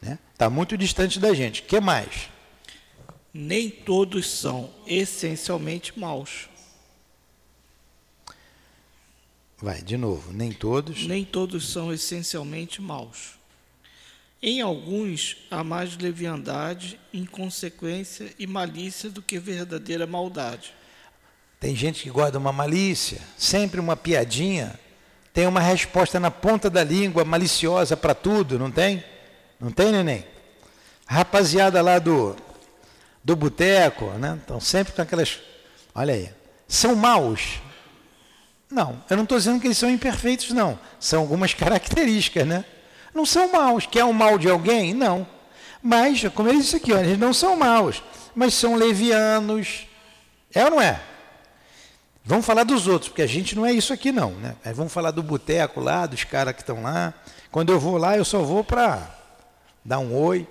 [0.03, 0.19] Está né?
[0.37, 1.63] Tá muito distante da gente.
[1.63, 2.29] O que mais?
[3.33, 6.49] nem todos são essencialmente maus.
[9.57, 11.07] Vai, de novo, nem todos.
[11.07, 13.39] Nem todos são essencialmente maus.
[14.47, 20.75] Em alguns há mais leviandade, inconsequência e malícia do que verdadeira maldade.
[21.59, 24.79] Tem gente que guarda uma malícia, sempre uma piadinha,
[25.33, 29.03] tem uma resposta na ponta da língua maliciosa para tudo, não tem?
[29.59, 30.27] Não tem, neném?
[31.07, 32.37] Rapaziada lá do
[33.25, 34.37] do boteco, né?
[34.39, 35.41] Estão sempre com aquelas.
[35.95, 36.31] Olha aí.
[36.69, 37.63] São maus?
[38.71, 40.79] Não, eu não estou dizendo que eles são imperfeitos, não.
[41.01, 42.67] São algumas características, né?
[43.15, 43.87] Não são maus.
[43.87, 44.93] Quer o mal de alguém?
[44.93, 45.27] Não.
[45.83, 48.03] Mas, como ele disse aqui, ó, eles não são maus,
[48.35, 49.87] mas são levianos.
[50.53, 51.01] É ou não é?
[52.25, 54.31] Vamos falar dos outros, porque a gente não é isso aqui, não.
[54.33, 54.57] Né?
[54.75, 57.13] Vamos falar do boteco lá, dos caras que estão lá.
[57.51, 59.15] Quando eu vou lá, eu só vou para
[59.85, 60.49] dar um oi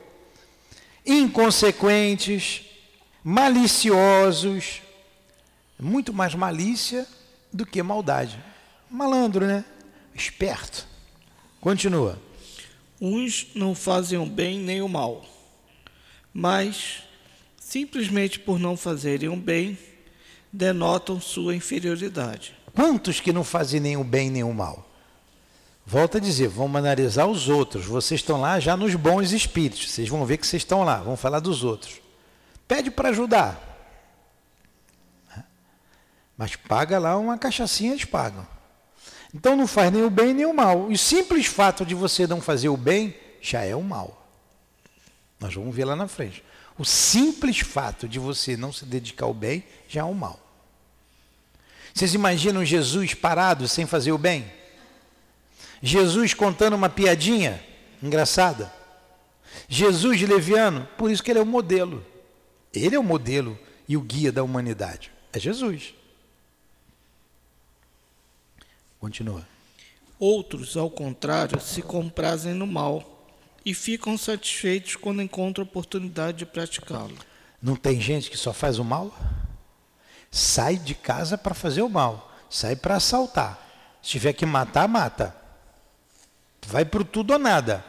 [1.05, 2.61] inconsequentes,
[3.23, 4.81] maliciosos,
[5.79, 7.07] muito mais malícia
[7.51, 8.37] do que maldade.
[8.89, 9.65] Malandro, né?
[10.13, 10.87] Esperto.
[11.59, 12.19] Continua.
[13.05, 15.25] Uns não fazem o bem nem o mal,
[16.33, 17.03] mas,
[17.59, 19.77] simplesmente por não fazerem o bem,
[20.53, 22.55] denotam sua inferioridade.
[22.73, 24.89] Quantos que não fazem nem o bem nem o mal?
[25.85, 27.85] Volto a dizer, vamos analisar os outros.
[27.85, 29.91] Vocês estão lá já nos bons espíritos.
[29.91, 30.95] Vocês vão ver que vocês estão lá.
[31.01, 31.99] Vamos falar dos outros.
[32.65, 33.59] Pede para ajudar.
[36.37, 38.47] Mas paga lá uma cachaçinha, eles pagam.
[39.33, 40.91] Então não faz nem o bem nem o mal.
[40.91, 44.25] E o simples fato de você não fazer o bem já é o mal.
[45.39, 46.43] Nós vamos ver lá na frente.
[46.77, 50.39] O simples fato de você não se dedicar ao bem já é o mal.
[51.93, 54.51] Vocês imaginam Jesus parado sem fazer o bem?
[55.81, 57.63] Jesus contando uma piadinha
[58.01, 58.71] engraçada.
[59.67, 62.03] Jesus leviano, por isso que ele é o modelo.
[62.73, 65.11] Ele é o modelo e o guia da humanidade.
[65.31, 65.93] É Jesus.
[69.03, 69.45] Continua.
[70.17, 73.27] Outros, ao contrário, se comprazem no mal
[73.65, 77.17] e ficam satisfeitos quando encontram oportunidade de praticá-lo.
[77.61, 79.13] Não tem gente que só faz o mal?
[80.31, 83.59] Sai de casa para fazer o mal, sai para assaltar.
[84.01, 85.35] Se tiver que matar, mata.
[86.65, 87.83] Vai para tudo ou nada.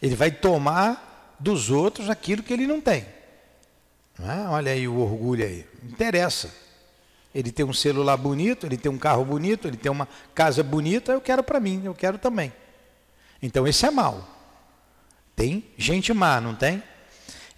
[0.00, 3.04] Ele vai tomar dos outros aquilo que ele não tem.
[4.16, 4.48] Não é?
[4.48, 5.66] Olha aí o orgulho aí.
[5.82, 6.65] Interessa.
[7.36, 11.12] Ele tem um celular bonito, ele tem um carro bonito, ele tem uma casa bonita,
[11.12, 12.50] eu quero para mim, eu quero também.
[13.42, 14.26] Então esse é mal.
[15.36, 16.82] Tem gente má, não tem?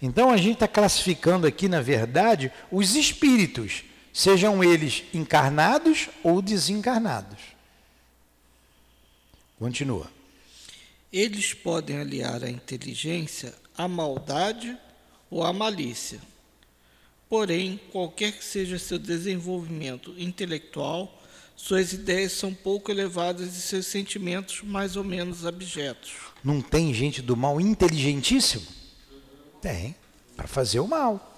[0.01, 7.39] Então a gente está classificando aqui, na verdade, os espíritos, sejam eles encarnados ou desencarnados.
[9.57, 10.11] Continua.
[11.09, 14.77] Eles podem aliar a inteligência à maldade
[15.31, 16.19] ou à malícia
[17.29, 21.15] Porém, qualquer que seja seu desenvolvimento intelectual,
[21.55, 26.11] suas ideias são pouco elevadas e seus sentimentos mais ou menos abjetos.
[26.43, 28.65] Não tem gente do mal inteligentíssimo?
[29.61, 29.95] Tem,
[30.35, 31.37] para fazer o mal.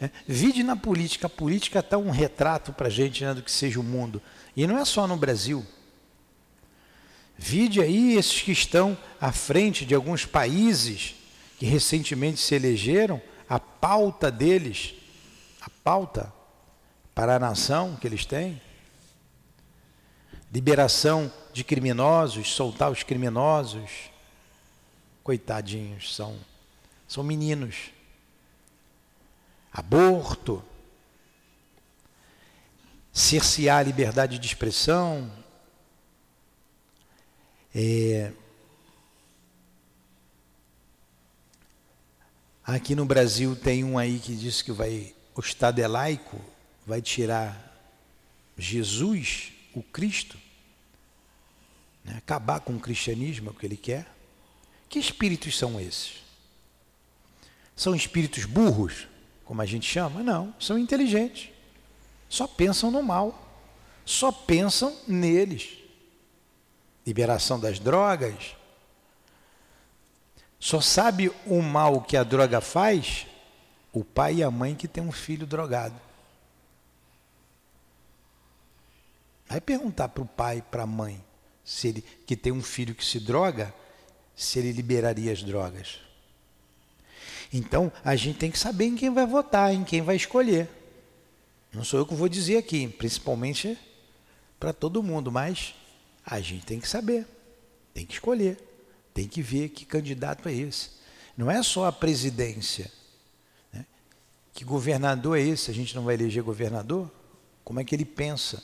[0.00, 3.50] É, vide na política, a política está um retrato para a gente né, do que
[3.50, 4.22] seja o mundo.
[4.56, 5.66] E não é só no Brasil.
[7.36, 11.16] Vide aí esses que estão à frente de alguns países
[11.58, 14.94] que recentemente se elegeram, a pauta deles,
[15.60, 16.32] a pauta
[17.14, 18.60] para a nação que eles têm,
[20.52, 24.10] liberação de criminosos, soltar os criminosos,
[25.22, 26.38] coitadinhos, são,
[27.08, 27.90] são meninos.
[29.72, 30.62] Aborto,
[33.12, 35.30] cercear a liberdade de expressão,
[37.74, 38.32] é,
[42.66, 46.40] Aqui no Brasil tem um aí que diz que vai, o Estado é laico,
[46.86, 47.74] vai tirar
[48.56, 50.38] Jesus, o Cristo,
[52.02, 52.14] né?
[52.16, 54.06] acabar com o cristianismo, é o que ele quer.
[54.88, 56.22] Que espíritos são esses?
[57.76, 59.08] São espíritos burros,
[59.44, 60.22] como a gente chama?
[60.22, 61.50] Não, são inteligentes.
[62.30, 63.60] Só pensam no mal,
[64.06, 65.78] só pensam neles.
[67.06, 68.56] Liberação das drogas,
[70.64, 73.26] só sabe o mal que a droga faz
[73.92, 75.94] o pai e a mãe que tem um filho drogado.
[79.46, 81.22] Vai perguntar para o pai para a mãe,
[81.62, 83.74] se ele que tem um filho que se droga,
[84.34, 86.00] se ele liberaria as drogas.
[87.52, 90.66] Então, a gente tem que saber em quem vai votar, em quem vai escolher.
[91.74, 93.78] Não sou eu que vou dizer aqui, principalmente
[94.58, 95.74] para todo mundo, mas
[96.24, 97.26] a gente tem que saber,
[97.92, 98.73] tem que escolher.
[99.14, 100.90] Tem que ver que candidato é esse.
[101.36, 102.90] Não é só a presidência.
[103.72, 103.86] Né?
[104.52, 105.70] Que governador é esse?
[105.70, 107.08] A gente não vai eleger governador?
[107.64, 108.62] Como é que ele pensa?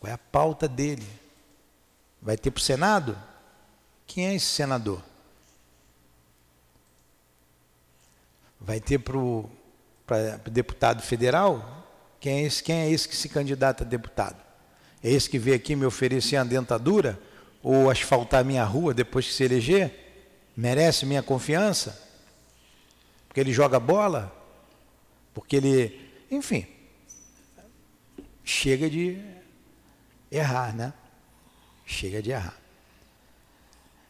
[0.00, 1.06] Qual é a pauta dele?
[2.20, 3.16] Vai ter para o Senado?
[4.06, 5.02] Quem é esse senador?
[8.60, 9.50] Vai ter para o
[10.50, 11.86] deputado federal?
[12.18, 14.42] Quem é, esse, quem é esse que se candidata a deputado?
[15.02, 17.20] É esse que veio aqui me oferecer a dentadura?
[17.64, 19.90] Ou asfaltar minha rua depois que se eleger?
[20.54, 22.00] Merece minha confiança?
[23.26, 24.30] Porque ele joga bola?
[25.32, 25.98] Porque ele.
[26.30, 26.66] Enfim.
[28.44, 29.18] Chega de
[30.30, 30.92] errar, né?
[31.86, 32.56] Chega de errar.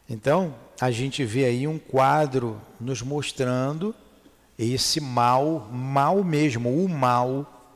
[0.07, 3.95] Então, a gente vê aí um quadro nos mostrando
[4.59, 7.73] esse mal, mal mesmo, o mal,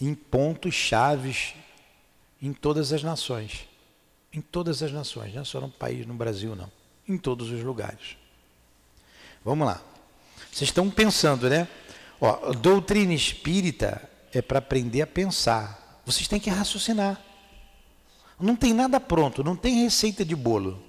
[0.00, 1.54] em pontos chaves
[2.40, 3.71] em todas as nações.
[4.32, 6.70] Em todas as nações, não é só no país, no Brasil, não.
[7.06, 8.16] Em todos os lugares.
[9.44, 9.82] Vamos lá.
[10.50, 11.68] Vocês estão pensando, né?
[12.20, 16.00] Ó, doutrina espírita é para aprender a pensar.
[16.06, 17.20] Vocês têm que raciocinar.
[18.40, 20.82] Não tem nada pronto, não tem receita de bolo.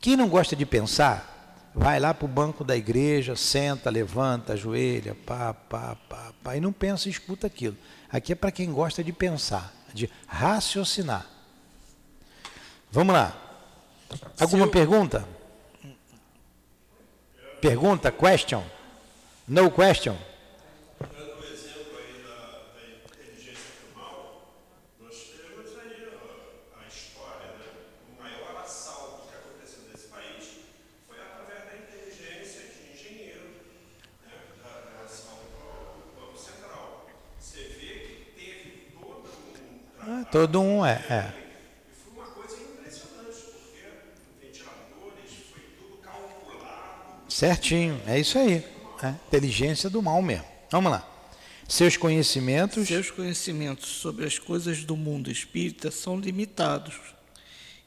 [0.00, 5.14] Quem não gosta de pensar, vai lá para o banco da igreja, senta, levanta, ajoelha,
[5.26, 7.76] pá, pá, pá, pá, e não pensa escuta aquilo.
[8.10, 11.33] Aqui é para quem gosta de pensar, de raciocinar.
[12.94, 13.34] Vamos lá.
[14.38, 14.70] Alguma eu...
[14.70, 15.26] pergunta?
[17.60, 18.62] Pergunta, question?
[19.48, 20.16] No question?
[40.34, 40.94] Todo um é.
[41.08, 41.32] é.
[42.02, 43.86] Foi uma coisa impressionante, porque
[44.40, 47.23] ventiladores, foi tudo calculado.
[47.34, 48.64] Certinho, é isso aí.
[49.02, 49.08] É.
[49.26, 50.44] Inteligência do mal mesmo.
[50.70, 51.04] Vamos lá.
[51.68, 52.86] Seus conhecimentos.
[52.86, 56.94] Seus conhecimentos sobre as coisas do mundo espírita são limitados.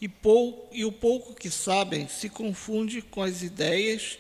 [0.01, 4.19] E, pou, e o pouco que sabem se confunde com as ideias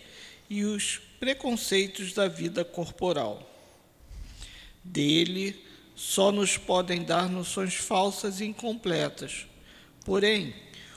[0.49, 3.51] e os preconceitos da vida corporal.
[4.81, 5.61] Dele
[5.93, 9.45] só nos podem dar noções falsas e incompletas.
[10.05, 10.55] Porém,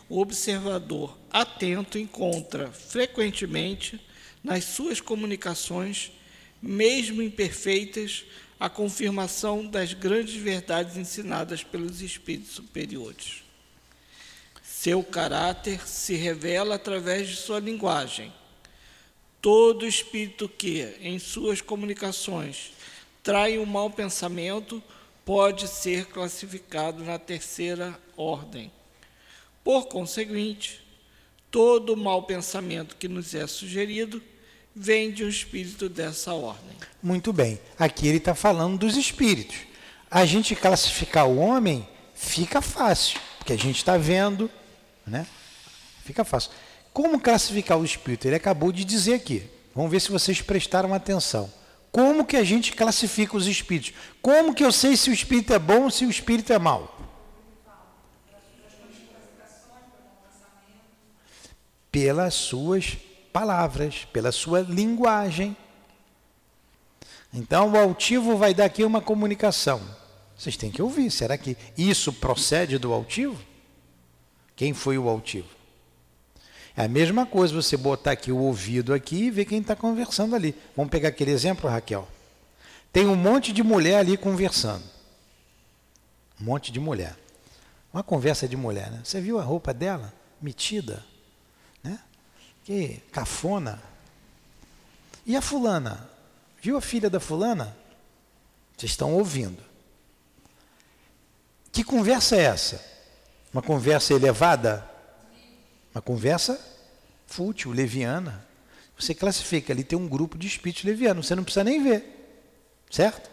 [0.08, 4.00] o observador atento encontra frequentemente
[4.42, 6.12] nas suas comunicações,
[6.62, 8.24] mesmo imperfeitas,
[8.58, 13.42] a confirmação das grandes verdades ensinadas pelos espíritos superiores.
[14.62, 18.32] Seu caráter se revela através de sua linguagem.
[19.40, 22.72] Todo espírito que, em suas comunicações,
[23.22, 24.82] trai um mau pensamento
[25.24, 28.70] pode ser classificado na terceira ordem.
[29.64, 30.82] Por conseguinte,
[31.50, 34.22] todo mau pensamento que nos é sugerido
[34.74, 36.76] vem de um espírito dessa ordem.
[37.02, 37.58] Muito bem.
[37.78, 39.56] Aqui ele está falando dos espíritos.
[40.10, 44.50] A gente classificar o homem fica fácil, porque a gente está vendo,
[45.06, 45.26] né?
[46.04, 46.50] Fica fácil.
[46.92, 48.26] Como classificar o espírito?
[48.26, 49.44] Ele acabou de dizer aqui.
[49.74, 51.50] Vamos ver se vocês prestaram atenção.
[51.92, 53.92] Como que a gente classifica os espíritos?
[54.22, 56.99] Como que eu sei se o espírito é bom ou se o espírito é mau?
[61.90, 62.96] Pelas suas
[63.32, 65.56] palavras, pela sua linguagem.
[67.32, 69.80] Então o altivo vai dar aqui uma comunicação.
[70.36, 71.10] Vocês têm que ouvir.
[71.10, 73.38] Será que isso procede do altivo?
[74.56, 75.48] Quem foi o altivo?
[76.76, 80.34] É a mesma coisa você botar aqui o ouvido aqui e ver quem está conversando
[80.34, 80.54] ali.
[80.76, 82.08] Vamos pegar aquele exemplo, Raquel.
[82.92, 84.84] Tem um monte de mulher ali conversando.
[86.40, 87.16] Um monte de mulher.
[87.92, 89.00] Uma conversa de mulher, né?
[89.04, 90.12] Você viu a roupa dela?
[90.40, 91.04] Metida.
[92.64, 93.82] Que cafona.
[95.26, 96.08] E a fulana?
[96.62, 97.76] Viu a filha da fulana?
[98.76, 99.62] Vocês estão ouvindo.
[101.72, 102.84] Que conversa é essa?
[103.52, 104.88] Uma conversa elevada?
[105.94, 106.58] Uma conversa
[107.26, 108.44] fútil, leviana.
[108.98, 112.04] Você classifica ali, tem um grupo de espíritos levianos, você não precisa nem ver.
[112.90, 113.30] Certo?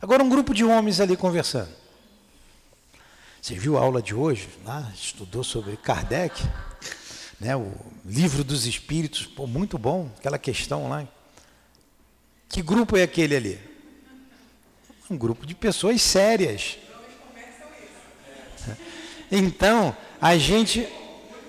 [0.00, 1.68] Agora, um grupo de homens ali conversando.
[3.42, 4.48] Você viu a aula de hoje?
[4.64, 6.42] Lá, estudou sobre Kardec,
[7.40, 7.72] né, o
[8.04, 11.08] livro dos espíritos, pô, muito bom, aquela questão lá.
[12.48, 13.58] Que grupo é aquele ali?
[15.08, 16.78] Um grupo de pessoas sérias.
[19.32, 20.86] Então, a gente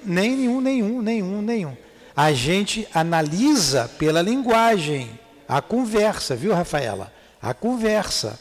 [0.04, 1.78] Nenhum, nenhum, nenhum, nenhum.
[2.16, 7.14] A gente analisa pela linguagem, a conversa, viu, Rafaela?
[7.42, 8.40] A conversa.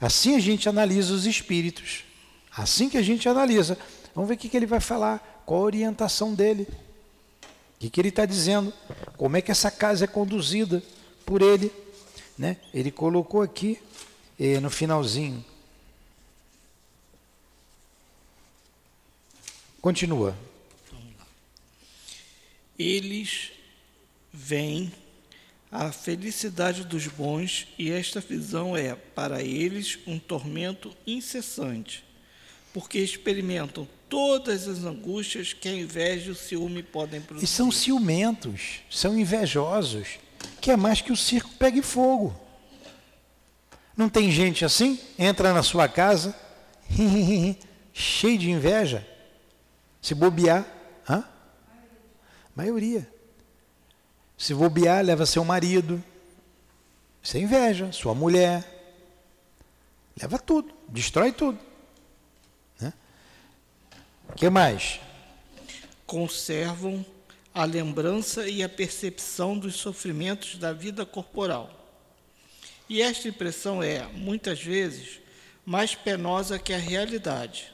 [0.00, 2.04] Assim a gente analisa os espíritos.
[2.56, 3.78] Assim que a gente analisa.
[4.14, 6.62] Vamos ver o que, que ele vai falar, qual a orientação dele.
[6.62, 8.72] O que, que ele está dizendo?
[9.16, 10.80] Como é que essa casa é conduzida
[11.26, 11.72] por ele?
[12.38, 12.56] Né?
[12.72, 13.82] Ele colocou aqui,
[14.38, 15.44] eh, no finalzinho.
[19.82, 20.36] Continua
[22.80, 23.52] eles
[24.32, 24.90] veem
[25.70, 32.02] a felicidade dos bons e esta visão é, para eles, um tormento incessante,
[32.72, 37.44] porque experimentam todas as angústias que a inveja e o ciúme podem produzir.
[37.44, 40.18] E são ciumentos, são invejosos,
[40.60, 42.38] que é mais que o circo pegue fogo.
[43.96, 44.98] Não tem gente assim?
[45.18, 46.34] Entra na sua casa,
[47.92, 49.06] cheio de inveja,
[50.00, 50.66] se bobear,
[51.08, 51.24] hã?
[52.54, 53.08] Maioria.
[54.36, 56.02] Se bobear, leva seu marido.
[57.22, 57.92] Isso é inveja.
[57.92, 58.64] Sua mulher.
[60.20, 60.72] Leva tudo.
[60.88, 61.58] Destrói tudo.
[64.36, 65.00] Que mais?
[66.06, 67.04] Conservam
[67.54, 71.76] a lembrança e a percepção dos sofrimentos da vida corporal.
[72.88, 75.20] E esta impressão é, muitas vezes,
[75.64, 77.72] mais penosa que a realidade.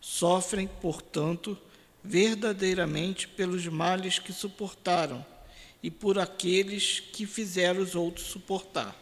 [0.00, 1.56] Sofrem, portanto,
[2.02, 5.24] verdadeiramente pelos males que suportaram
[5.82, 8.94] e por aqueles que fizeram os outros suportar.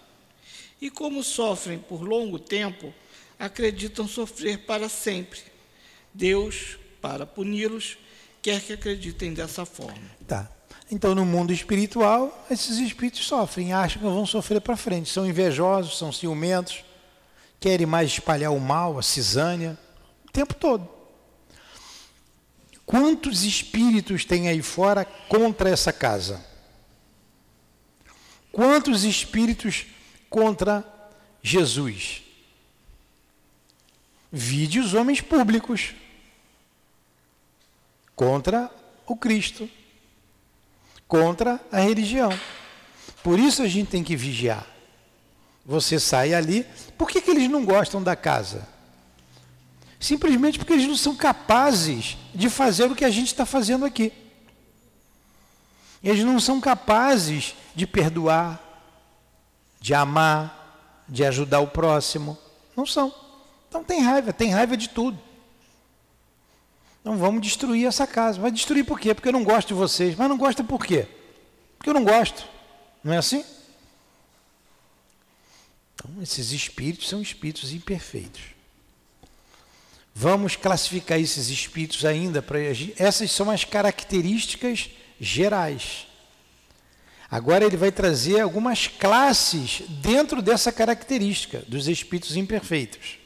[0.80, 2.94] E como sofrem por longo tempo,
[3.38, 5.40] acreditam sofrer para sempre.
[6.18, 7.96] Deus, para puni-los,
[8.42, 10.02] quer que acreditem dessa forma.
[10.26, 10.50] Tá.
[10.90, 15.08] Então, no mundo espiritual, esses espíritos sofrem, acham que vão sofrer para frente.
[15.08, 16.82] São invejosos, são ciumentos,
[17.60, 19.78] querem mais espalhar o mal, a cisânia,
[20.28, 20.88] o tempo todo.
[22.84, 26.44] Quantos espíritos tem aí fora contra essa casa?
[28.50, 29.86] Quantos espíritos
[30.28, 30.84] contra
[31.40, 32.22] Jesus?
[34.32, 35.94] Vide os homens públicos
[38.18, 38.68] contra
[39.06, 39.70] o Cristo,
[41.06, 42.30] contra a religião.
[43.22, 44.66] Por isso a gente tem que vigiar.
[45.64, 46.66] Você sai ali,
[46.98, 48.66] por que, que eles não gostam da casa?
[50.00, 54.12] Simplesmente porque eles não são capazes de fazer o que a gente está fazendo aqui.
[56.02, 58.60] Eles não são capazes de perdoar,
[59.80, 62.36] de amar, de ajudar o próximo.
[62.76, 63.14] Não são.
[63.68, 65.27] Então tem raiva, tem raiva de tudo.
[67.08, 68.38] Então vamos destruir essa casa.
[68.38, 69.14] Vai destruir por quê?
[69.14, 70.14] Porque eu não gosto de vocês.
[70.14, 71.06] Mas não gosta por quê?
[71.78, 72.46] Porque eu não gosto.
[73.02, 73.42] Não é assim?
[75.94, 78.42] Então, esses espíritos são espíritos imperfeitos.
[80.14, 82.58] Vamos classificar esses espíritos ainda para
[82.98, 86.06] essas são as características gerais.
[87.30, 93.18] Agora ele vai trazer algumas classes dentro dessa característica dos espíritos imperfeitos.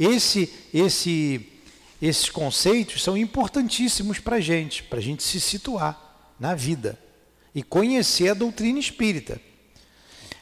[0.00, 1.53] Esse, esse,
[2.00, 6.98] esses conceitos são importantíssimos para a gente, para a gente se situar na vida
[7.54, 9.40] e conhecer a doutrina espírita.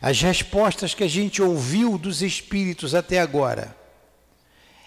[0.00, 3.76] As respostas que a gente ouviu dos espíritos até agora,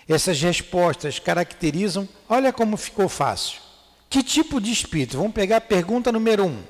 [0.08, 3.62] essas respostas caracterizam, olha como ficou fácil.
[4.10, 5.18] Que tipo de espírito?
[5.18, 6.64] Vamos pegar a pergunta número um.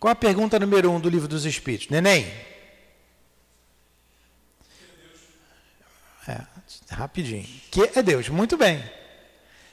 [0.00, 1.88] Qual a pergunta número um do livro dos Espíritos?
[1.88, 2.26] Neném?
[6.26, 6.40] É,
[6.90, 7.46] rapidinho.
[7.70, 8.28] Que é Deus?
[8.28, 8.82] Muito bem.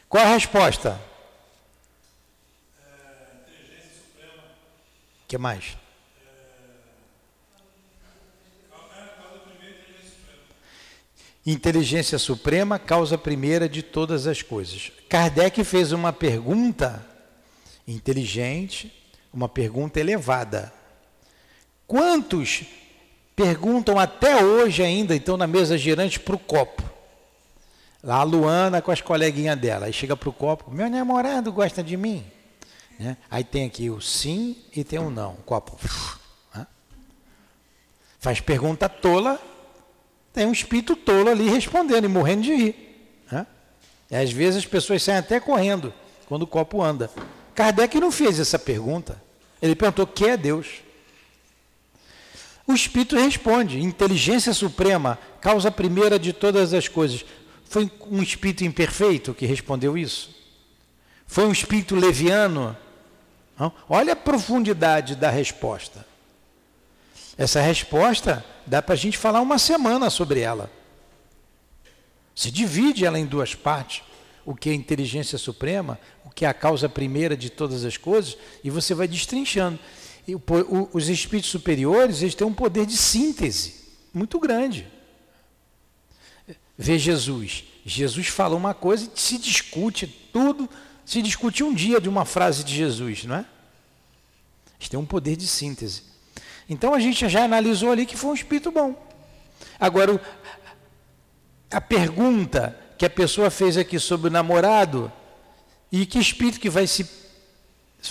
[0.07, 0.99] Qual a resposta?
[3.43, 4.43] Inteligência suprema.
[5.27, 5.77] que mais?
[11.45, 14.91] Inteligência suprema, causa primeira de todas as coisas.
[15.07, 17.05] Kardec fez uma pergunta
[17.87, 18.93] inteligente,
[19.33, 20.73] uma pergunta elevada.
[21.85, 22.65] Quantos
[23.33, 26.96] perguntam até hoje ainda, então, na mesa girante, para o copo?
[28.03, 29.87] Lá a Luana com as coleguinhas dela.
[29.87, 32.25] Aí chega para o copo, meu namorado gosta de mim?
[32.99, 33.17] Né?
[33.29, 35.33] Aí tem aqui o sim e tem o não.
[35.33, 35.77] O copo.
[36.53, 36.65] Né?
[38.19, 39.39] Faz pergunta tola
[40.37, 42.75] tem um espírito tolo ali respondendo e morrendo de rir.
[43.31, 43.47] Né?
[44.11, 45.91] E às vezes as pessoas saem até correndo
[46.27, 47.09] quando o copo anda.
[47.55, 49.19] Kardec não fez essa pergunta.
[49.59, 50.83] Ele perguntou: que é Deus?
[52.67, 57.25] O espírito responde: inteligência suprema, causa primeira de todas as coisas.
[57.69, 60.35] Foi um espírito imperfeito que respondeu isso?
[61.25, 62.75] Foi um espírito leviano?
[63.59, 63.73] Não?
[63.89, 66.05] Olha a profundidade da resposta.
[67.37, 70.71] Essa resposta dá para a gente falar uma semana sobre ela.
[72.33, 74.03] Se divide ela em duas partes,
[74.45, 78.37] o que é inteligência suprema, o que é a causa primeira de todas as coisas,
[78.63, 79.77] e você vai destrinchando.
[80.27, 80.35] E
[80.93, 83.75] os espíritos superiores, eles têm um poder de síntese
[84.13, 84.87] muito grande.
[86.77, 87.63] Vê Jesus.
[87.85, 90.69] Jesus fala uma coisa e se discute tudo,
[91.05, 93.45] se discute um dia de uma frase de Jesus, não é?
[94.77, 96.03] Eles têm um poder de síntese.
[96.69, 98.95] Então a gente já analisou ali que foi um espírito bom.
[99.79, 100.21] Agora,
[101.71, 105.11] a pergunta que a pessoa fez aqui sobre o namorado,
[105.91, 107.09] e que espírito que vai se,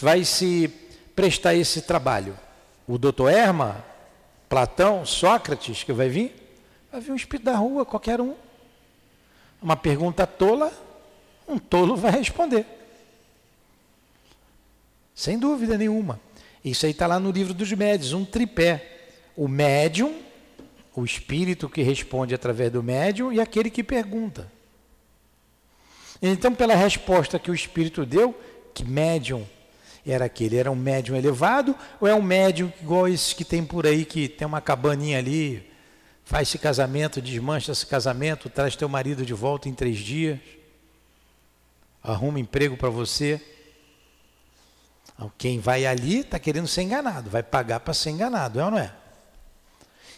[0.00, 0.68] vai se
[1.14, 2.38] prestar esse trabalho?
[2.86, 3.84] O doutor Erma,
[4.48, 6.34] Platão, Sócrates, que vai vir?
[6.90, 8.34] Vai vir um espírito da rua, qualquer um.
[9.60, 10.72] Uma pergunta tola,
[11.48, 12.66] um tolo vai responder.
[15.14, 16.20] Sem dúvida nenhuma.
[16.64, 18.92] Isso aí está lá no livro dos médios, um tripé.
[19.36, 20.14] O médium,
[20.94, 24.50] o espírito que responde através do médium e aquele que pergunta.
[26.20, 28.34] Então, pela resposta que o espírito deu,
[28.74, 29.46] que médium
[30.06, 30.56] era aquele?
[30.56, 34.28] Era um médium elevado ou é um médium igual esses que tem por aí, que
[34.28, 35.68] tem uma cabaninha ali,
[36.26, 40.40] faz esse casamento, desmancha esse casamento, traz teu marido de volta em três dias,
[42.02, 43.40] arruma emprego para você?
[45.38, 48.78] Quem vai ali está querendo ser enganado, vai pagar para ser enganado, é ou não
[48.78, 48.92] é?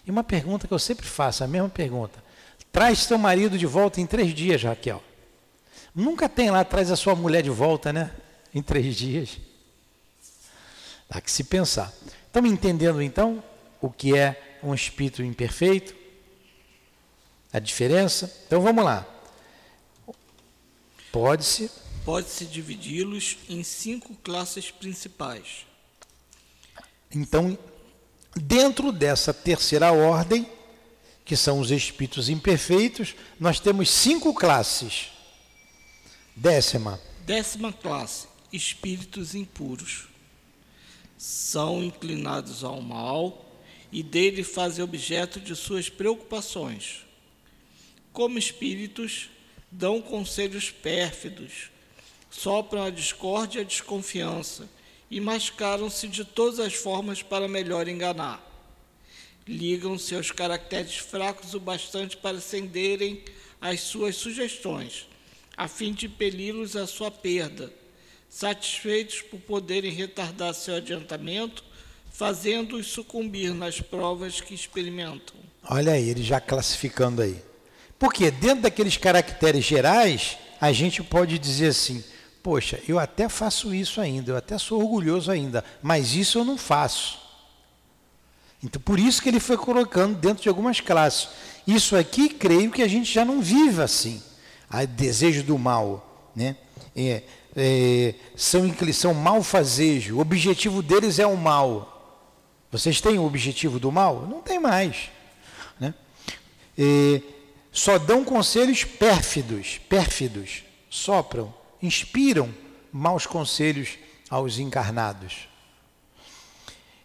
[0.05, 2.25] E uma pergunta que eu sempre faço, a mesma pergunta.
[2.73, 5.05] Traz teu marido de volta em três dias, Raquel.
[5.95, 8.11] Nunca tem lá, traz a sua mulher de volta, né?
[8.55, 9.39] Em três dias.
[11.09, 11.93] Dá que se pensar.
[12.27, 13.45] Estamos entendendo então
[13.79, 15.98] o que é um espírito imperfeito?
[17.53, 18.33] A diferença?
[18.47, 19.07] Então vamos lá.
[21.11, 21.71] Pode-se.
[22.05, 25.67] Pode-se dividi-los em cinco classes principais.
[27.11, 27.59] Então,
[28.35, 30.47] dentro dessa terceira ordem,
[31.25, 35.09] que são os espíritos imperfeitos, nós temos cinco classes.
[36.37, 37.01] Décima.
[37.27, 40.07] Décima classe: espíritos impuros.
[41.17, 43.45] São inclinados ao mal
[43.91, 47.08] e dele fazem objeto de suas preocupações.
[48.13, 49.31] Como espíritos,
[49.71, 51.71] dão conselhos pérfidos,
[52.31, 54.69] sopram a discórdia e a desconfiança
[55.11, 58.49] e mascaram-se de todas as formas para melhor enganar
[59.49, 63.25] ligam seus caracteres fracos o bastante para acenderem
[63.61, 65.09] as suas sugestões,
[65.57, 67.73] a fim de impeli-los à sua perda,
[68.29, 71.65] satisfeitos por poderem retardar seu adiantamento,
[72.13, 75.37] fazendo-os sucumbir nas provas que experimentam.
[75.65, 77.43] Olha aí, ele já classificando aí.
[77.99, 82.05] Porque dentro daqueles caracteres gerais, a gente pode dizer assim:
[82.43, 86.57] poxa, eu até faço isso ainda, eu até sou orgulhoso ainda, mas isso eu não
[86.57, 87.19] faço.
[88.63, 91.29] Então, por isso que ele foi colocando dentro de algumas classes.
[91.67, 94.23] Isso aqui, creio que a gente já não vive assim.
[94.69, 96.57] A desejo do mal, né?
[96.97, 97.23] É,
[97.57, 100.17] é, são, são malfazejo.
[100.17, 101.95] O objetivo deles é o mal.
[102.71, 104.27] Vocês têm o objetivo do mal?
[104.29, 105.11] Não tem mais.
[105.79, 105.95] Né?
[106.77, 107.23] É,
[107.79, 112.53] só dão conselhos pérfidos, pérfidos, sopram, inspiram
[112.93, 113.91] maus conselhos
[114.29, 115.49] aos encarnados.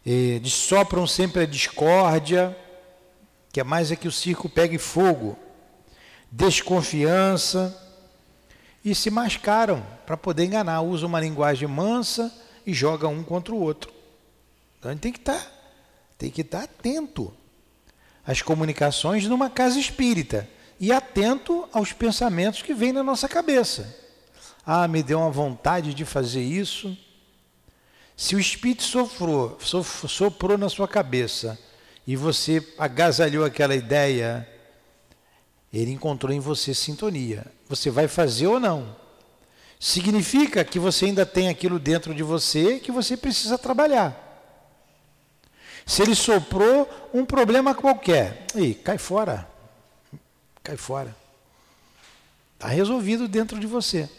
[0.04, 2.58] Eh, sopram sempre a discórdia,
[3.52, 5.38] que é mais é que o circo pegue fogo,
[6.32, 7.80] desconfiança,
[8.84, 12.34] e se mascaram para poder enganar, usam uma linguagem mansa
[12.66, 13.94] e jogam um contra o outro.
[14.80, 15.52] Então a gente tem que estar, tá,
[16.18, 17.32] tem que estar tá atento
[18.26, 20.50] às comunicações numa casa espírita
[20.80, 23.96] e atento aos pensamentos que vêm na nossa cabeça.
[24.66, 26.98] Ah, me deu uma vontade de fazer isso
[28.16, 31.58] se o espírito soprou, soprou na sua cabeça
[32.06, 34.48] e você agasalhou aquela ideia,
[35.72, 37.46] ele encontrou em você sintonia.
[37.68, 38.96] Você vai fazer ou não?
[39.80, 44.20] Significa que você ainda tem aquilo dentro de você que você precisa trabalhar.
[45.86, 49.50] Se ele soprou um problema qualquer, e cai fora.
[50.64, 51.16] Cai fora.
[52.54, 54.10] Está resolvido dentro de você.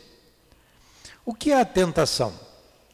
[1.25, 2.39] O que é a tentação?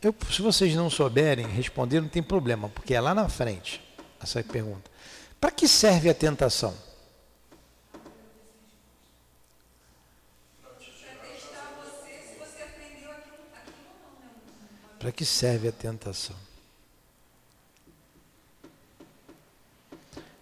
[0.01, 3.83] Eu, se vocês não souberem responder, não tem problema, porque é lá na frente
[4.23, 4.89] essa pergunta.
[5.41, 6.75] Para que serve a tentação?
[14.99, 16.37] Para que serve a tentação?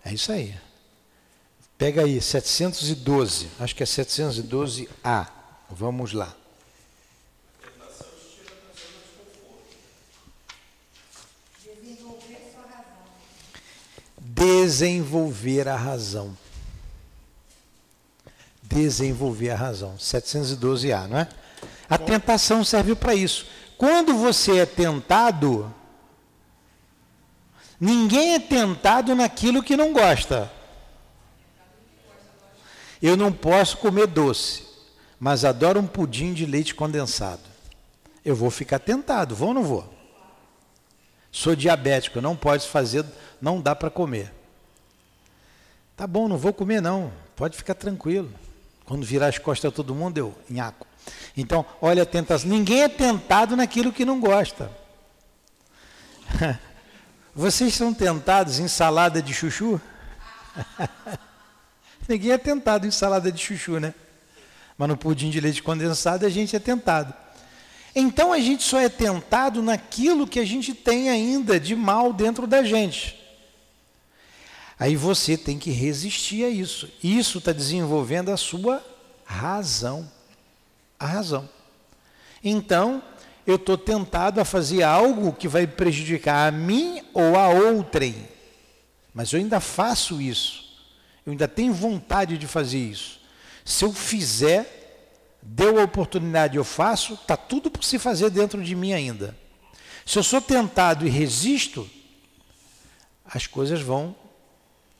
[0.05, 0.68] É isso aí.
[1.79, 5.29] Pega aí, 712, acho que é 712A.
[5.71, 6.35] Vamos lá.
[14.39, 16.37] desenvolver a razão.
[18.63, 19.97] Desenvolver a razão.
[19.97, 21.29] 712A, não é?
[21.89, 23.47] A tentação serve para isso.
[23.77, 25.73] Quando você é tentado,
[27.81, 30.51] ninguém é tentado naquilo que não gosta.
[33.01, 34.65] Eu não posso comer doce,
[35.19, 37.43] mas adoro um pudim de leite condensado.
[38.25, 39.95] Eu vou ficar tentado, vou ou não vou?
[41.31, 43.05] Sou diabético, não pode fazer,
[43.41, 44.33] não dá para comer.
[45.97, 48.33] Tá bom, não vou comer não, pode ficar tranquilo.
[48.85, 50.87] Quando virar as costas todo mundo, eu nhaco.
[51.37, 52.49] Então, olha a tentação.
[52.49, 54.71] Ninguém é tentado naquilo que não gosta.
[57.35, 59.81] Vocês são tentados em salada de chuchu?
[62.09, 63.95] Ninguém é tentado em salada de chuchu, né?
[64.79, 67.13] Mas no pudim de leite condensado a gente é tentado.
[67.95, 72.47] Então a gente só é tentado naquilo que a gente tem ainda de mal dentro
[72.47, 73.19] da gente.
[74.79, 76.89] Aí você tem que resistir a isso.
[77.03, 78.83] Isso está desenvolvendo a sua
[79.25, 80.11] razão.
[80.99, 81.49] A razão.
[82.43, 83.03] Então,
[83.45, 88.29] eu estou tentado a fazer algo que vai prejudicar a mim ou a outrem.
[89.13, 90.68] Mas eu ainda faço isso.
[91.29, 93.21] Eu ainda tenho vontade de fazer isso.
[93.63, 98.75] Se eu fizer, deu a oportunidade, eu faço, está tudo por se fazer dentro de
[98.75, 99.37] mim ainda.
[100.07, 101.87] Se eu sou tentado e resisto,
[103.27, 104.17] as coisas vão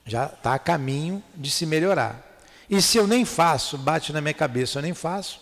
[0.05, 2.39] já está a caminho de se melhorar.
[2.69, 5.41] E se eu nem faço, bate na minha cabeça, eu nem faço,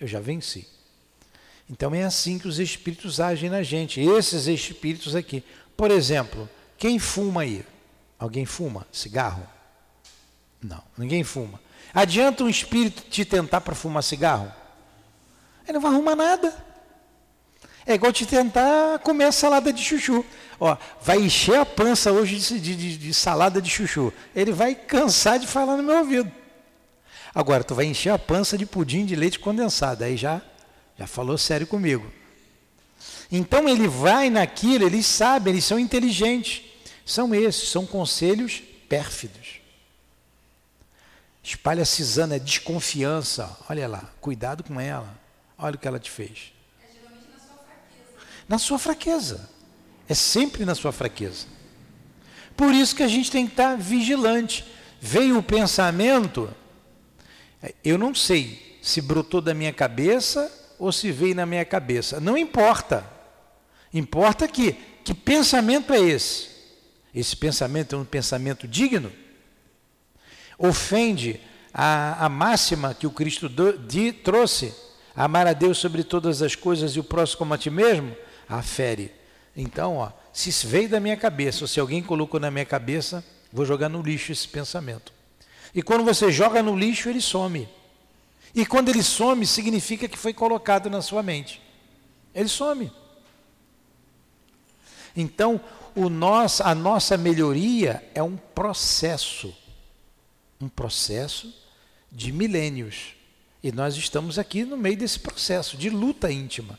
[0.00, 0.66] eu já venci.
[1.70, 5.44] Então é assim que os espíritos agem na gente, esses espíritos aqui.
[5.76, 7.64] Por exemplo, quem fuma aí?
[8.22, 9.44] Alguém fuma cigarro?
[10.62, 11.60] Não, ninguém fuma.
[11.92, 14.52] Adianta um espírito te tentar para fumar cigarro?
[15.64, 16.54] Ele não vai arrumar nada.
[17.84, 20.24] É igual te tentar comer a salada de chuchu.
[20.60, 24.12] Ó, vai encher a pança hoje de, de, de, salada de chuchu.
[24.36, 26.30] Ele vai cansar de falar no meu ouvido.
[27.34, 30.04] Agora, tu vai encher a pança de pudim de leite condensado.
[30.04, 30.40] Aí já,
[30.96, 32.06] já falou sério comigo.
[33.32, 36.70] Então ele vai naquilo, eles sabem, eles são inteligentes.
[37.04, 39.60] São esses, são conselhos pérfidos.
[41.42, 43.56] Espalha cisana, é desconfiança.
[43.68, 45.18] Olha lá, cuidado com ela.
[45.58, 46.52] Olha o que ela te fez.
[46.80, 48.26] É geralmente na sua fraqueza.
[48.48, 49.50] Na sua fraqueza.
[50.08, 51.46] É sempre na sua fraqueza.
[52.56, 54.64] Por isso que a gente tem que estar vigilante.
[55.00, 56.48] Veio o pensamento,
[57.82, 62.20] eu não sei se brotou da minha cabeça ou se veio na minha cabeça.
[62.20, 63.04] Não importa.
[63.92, 66.51] Importa que que pensamento é esse?
[67.14, 69.12] Esse pensamento é um pensamento digno?
[70.58, 71.40] Ofende
[71.72, 74.74] a, a máxima que o Cristo do, de, trouxe,
[75.14, 78.16] amar a Deus sobre todas as coisas e o próximo como a ti mesmo?
[78.48, 79.12] Afere.
[79.56, 83.66] Então, ó, se veio da minha cabeça, ou se alguém colocou na minha cabeça, vou
[83.66, 85.12] jogar no lixo esse pensamento.
[85.74, 87.68] E quando você joga no lixo, ele some.
[88.54, 91.60] E quando ele some, significa que foi colocado na sua mente.
[92.34, 92.90] Ele some.
[95.16, 95.60] Então,
[95.94, 99.54] o nosso, a nossa melhoria é um processo.
[100.60, 101.52] Um processo
[102.10, 103.14] de milênios.
[103.62, 106.78] E nós estamos aqui no meio desse processo de luta íntima.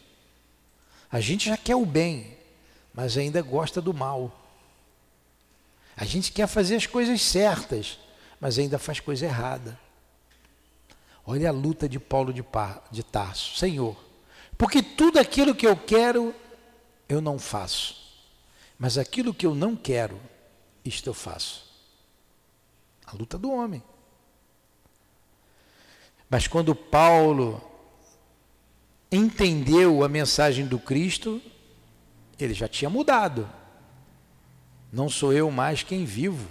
[1.12, 2.38] A gente já quer o bem,
[2.94, 4.40] mas ainda gosta do mal.
[5.96, 8.00] A gente quer fazer as coisas certas,
[8.40, 9.80] mas ainda faz coisa errada.
[11.26, 12.44] Olha a luta de Paulo de,
[12.92, 13.58] de Tarso.
[13.58, 13.96] Senhor,
[14.58, 16.36] porque tudo aquilo que eu quero,
[17.08, 18.03] eu não faço.
[18.84, 20.20] Mas aquilo que eu não quero,
[20.84, 21.64] isto eu faço.
[23.06, 23.82] A luta do homem.
[26.30, 27.64] Mas quando Paulo
[29.10, 31.42] entendeu a mensagem do Cristo,
[32.38, 33.50] ele já tinha mudado.
[34.92, 36.50] Não sou eu mais quem vivo,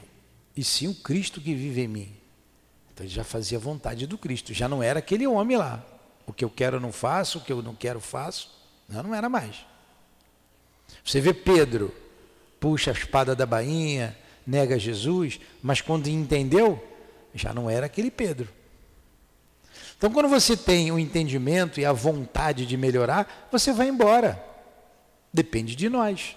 [0.56, 2.16] e sim o Cristo que vive em mim.
[2.94, 5.84] Então ele já fazia vontade do Cristo, já não era aquele homem lá.
[6.26, 8.50] O que eu quero eu não faço, o que eu não quero faço.
[8.88, 9.66] Não era mais.
[11.04, 11.94] Você vê Pedro,
[12.62, 16.80] puxa a espada da bainha, nega Jesus, mas quando entendeu,
[17.34, 18.48] já não era aquele Pedro.
[19.98, 24.40] Então, quando você tem o entendimento e a vontade de melhorar, você vai embora.
[25.34, 26.36] Depende de nós.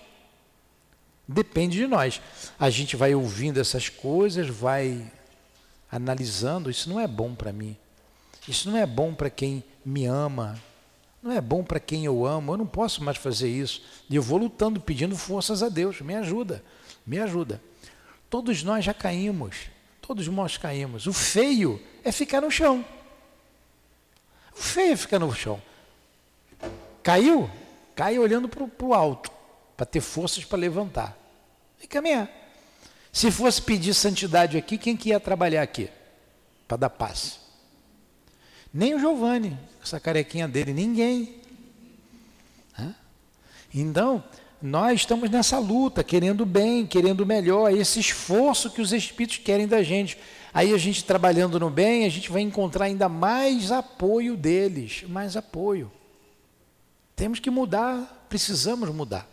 [1.28, 2.20] Depende de nós.
[2.60, 5.12] A gente vai ouvindo essas coisas, vai
[5.92, 6.72] analisando.
[6.72, 7.78] Isso não é bom para mim.
[8.48, 10.60] Isso não é bom para quem me ama.
[11.26, 12.54] Não é bom para quem eu amo.
[12.54, 13.82] Eu não posso mais fazer isso.
[14.08, 16.00] E eu vou lutando, pedindo forças a Deus.
[16.00, 16.64] Me ajuda.
[17.04, 17.60] Me ajuda.
[18.30, 19.56] Todos nós já caímos.
[20.00, 21.08] Todos nós caímos.
[21.08, 22.86] O feio é ficar no chão.
[24.56, 25.60] O feio é ficar no chão.
[27.02, 27.50] Caiu?
[27.96, 29.32] Cai olhando para o alto,
[29.76, 31.18] para ter forças para levantar.
[31.82, 32.30] E caminhar.
[33.12, 35.90] Se fosse pedir santidade aqui, quem que ia trabalhar aqui?
[36.68, 37.40] Para dar paz.
[38.72, 41.36] Nem o Giovanni, essa carequinha dele, ninguém.
[43.74, 44.24] Então,
[44.62, 49.84] nós estamos nessa luta, querendo bem, querendo melhor, esse esforço que os espíritos querem da
[49.84, 50.18] gente.
[50.54, 55.36] Aí a gente trabalhando no bem, a gente vai encontrar ainda mais apoio deles, mais
[55.36, 55.92] apoio.
[57.16, 59.28] Temos que mudar, precisamos mudar.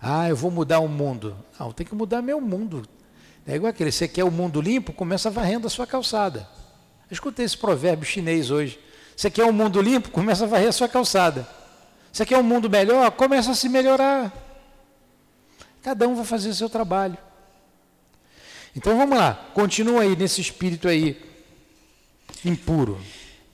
[0.00, 1.36] Ah, eu vou mudar o mundo.
[1.60, 2.88] Não, tem que mudar meu mundo.
[3.46, 6.48] É igual aquele, você quer o mundo limpo, começa varrendo a sua calçada.
[7.10, 8.78] Eu escutei esse provérbio chinês hoje.
[9.18, 11.44] Você quer um mundo limpo, começa a varrer a sua calçada.
[12.12, 14.32] Você quer um mundo melhor, começa a se melhorar.
[15.82, 17.18] Cada um vai fazer o seu trabalho.
[18.76, 21.20] Então vamos lá, continua aí nesse espírito aí
[22.44, 23.00] impuro.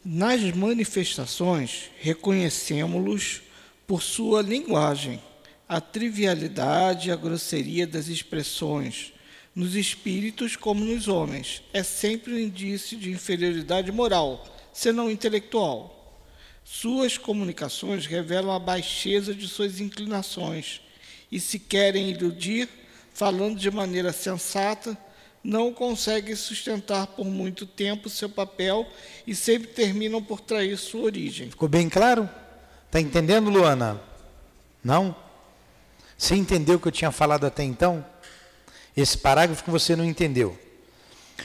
[0.05, 3.41] Nas manifestações, reconhecemos-los
[3.87, 5.19] por sua linguagem,
[5.67, 9.15] a trivialidade e a grosseria das expressões,
[9.57, 11.63] nos espíritos como nos homens.
[11.73, 14.45] É sempre um indício de inferioridade moral,
[14.75, 16.19] senão intelectual.
[16.65, 20.81] Suas comunicações revelam a baixeza de suas inclinações
[21.31, 22.69] e, se querem iludir,
[23.15, 24.99] falando de maneira sensata,
[25.43, 28.87] não conseguem sustentar por muito tempo seu papel
[29.27, 31.51] e sempre terminam por trair sua origem.
[31.51, 32.29] Ficou bem claro?
[32.87, 34.01] Está entendendo, Luana?
[34.83, 35.15] Não?
[36.17, 38.05] Você entendeu o que eu tinha falado até então?
[38.97, 40.59] Esse parágrafo que você não entendeu.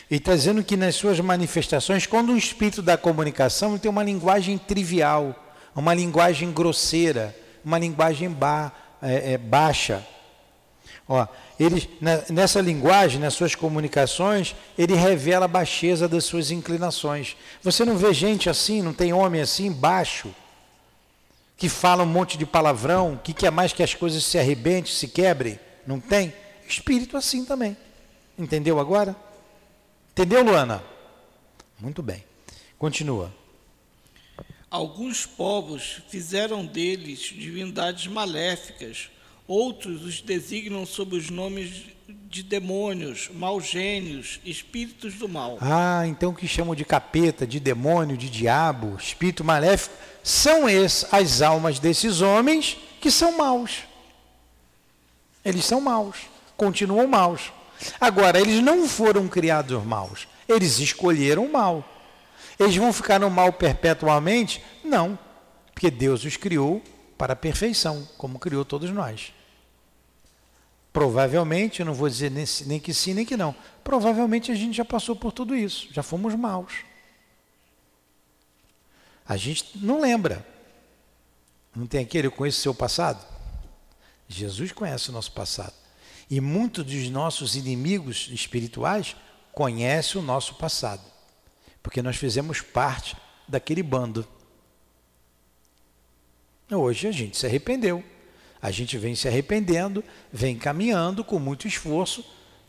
[0.10, 4.58] Ele está dizendo que nas suas manifestações, quando o espírito da comunicação tem uma linguagem
[4.58, 5.36] trivial,
[5.76, 8.72] uma linguagem grosseira, uma linguagem ba,
[9.02, 10.06] é, é, baixa.
[11.08, 11.28] Ó,
[11.60, 11.90] ele,
[12.30, 17.36] nessa linguagem, nas suas comunicações, ele revela a baixeza das suas inclinações.
[17.64, 20.34] Você não vê gente assim, não tem homem assim, baixo,
[21.58, 25.08] que fala um monte de palavrão, que quer mais que as coisas se arrebentem, se
[25.08, 25.60] quebrem?
[25.86, 26.34] Não tem?
[26.68, 27.76] Espírito assim também.
[28.38, 29.16] Entendeu agora?
[30.20, 30.84] Entendeu, Luana?
[31.80, 32.26] Muito bem.
[32.78, 33.34] Continua.
[34.70, 39.10] Alguns povos fizeram deles divindades maléficas,
[39.48, 41.86] outros os designam sob os nomes
[42.30, 45.58] de demônios, maus gênios, espíritos do mal.
[45.62, 51.08] Ah, então o que chamam de capeta, de demônio, de diabo, espírito maléfico, são esses,
[51.14, 53.84] as almas desses homens que são maus.
[55.46, 56.18] Eles são maus,
[56.58, 57.54] continuam maus.
[58.00, 61.84] Agora, eles não foram criados maus, eles escolheram o mal.
[62.60, 64.62] Eles vão ficar no mal perpetuamente?
[64.84, 65.18] Não,
[65.74, 66.84] porque Deus os criou
[67.18, 69.34] para a perfeição, como criou todos nós.
[70.92, 74.84] Provavelmente, eu não vou dizer nem que sim nem que não, provavelmente a gente já
[74.84, 76.84] passou por tudo isso, já fomos maus.
[79.26, 80.46] A gente não lembra.
[81.76, 83.24] Não tem aquele, eu conheço o seu passado?
[84.28, 85.74] Jesus conhece o nosso passado.
[86.30, 89.16] E muitos dos nossos inimigos espirituais
[89.52, 91.02] conhecem o nosso passado
[91.82, 93.16] porque nós fizemos parte
[93.48, 94.28] daquele bando.
[96.72, 98.04] Hoje a gente se arrependeu.
[98.62, 102.24] A gente vem se arrependendo, vem caminhando com muito esforço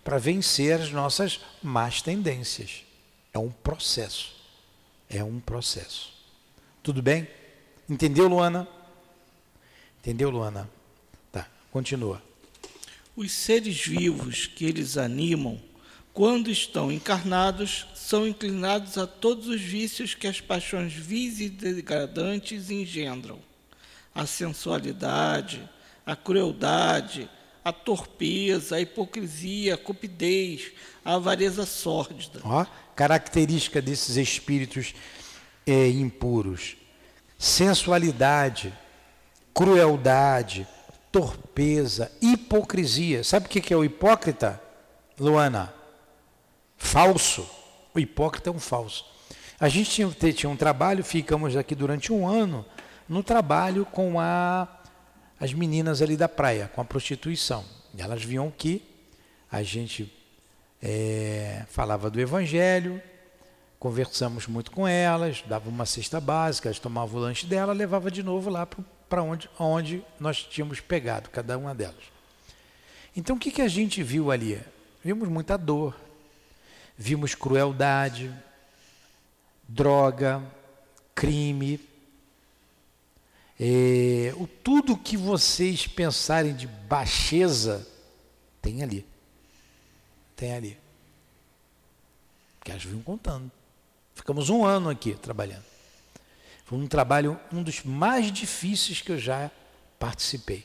[0.05, 2.85] para vencer as nossas más tendências.
[3.35, 4.37] É um processo.
[5.09, 6.13] É um processo.
[6.83, 7.29] Tudo bem?
[7.89, 8.69] Entendeu, Luana?
[9.99, 10.71] Entendeu, Luana?
[11.33, 12.23] Tá, continua.
[13.17, 15.61] Os seres vivos que eles animam,
[16.13, 22.71] quando estão encarnados, são inclinados a todos os vícios que as paixões vis e degradantes
[22.71, 23.39] engendram:
[24.15, 25.69] a sensualidade,
[26.05, 27.29] a crueldade,
[27.65, 30.73] a torpeza, a hipocrisia, a cupidez,
[31.05, 32.41] a avareza sórdida.
[32.43, 32.65] Ó,
[32.97, 34.95] característica desses espíritos
[35.67, 36.77] é, impuros:
[37.39, 38.73] sensualidade,
[39.55, 40.67] crueldade,
[41.11, 43.25] torpeza, hipocrisia.
[43.25, 44.61] Sabe o que é o hipócrita,
[45.19, 45.73] Luana?
[46.77, 47.49] Falso.
[47.95, 49.05] O hipócrita é um falso.
[49.59, 52.65] A gente tinha, tinha um trabalho, ficamos aqui durante um ano
[53.09, 54.69] no trabalho com a,
[55.39, 57.65] as meninas ali da praia, com a prostituição.
[57.93, 58.83] E elas vinham aqui,
[59.51, 60.11] a gente
[60.81, 63.03] é, falava do Evangelho,
[63.81, 68.23] conversamos muito com elas, dava uma cesta básica, elas tomavam o lanche dela, levava de
[68.23, 68.83] novo lá para
[69.19, 72.05] onde, onde nós tínhamos pegado, cada uma delas.
[73.17, 74.61] Então o que, que a gente viu ali?
[75.03, 75.97] Vimos muita dor,
[76.97, 78.33] vimos crueldade,
[79.69, 80.43] droga,
[81.15, 81.81] crime,
[83.63, 87.87] é, o, tudo que vocês pensarem de baixeza
[88.63, 89.05] tem ali.
[90.35, 90.79] Tem ali.
[92.65, 93.51] Que elas vinham contando.
[94.15, 95.70] Ficamos um ano aqui trabalhando.
[96.71, 99.51] Foi um trabalho, um dos mais difíceis que eu já
[99.99, 100.65] participei.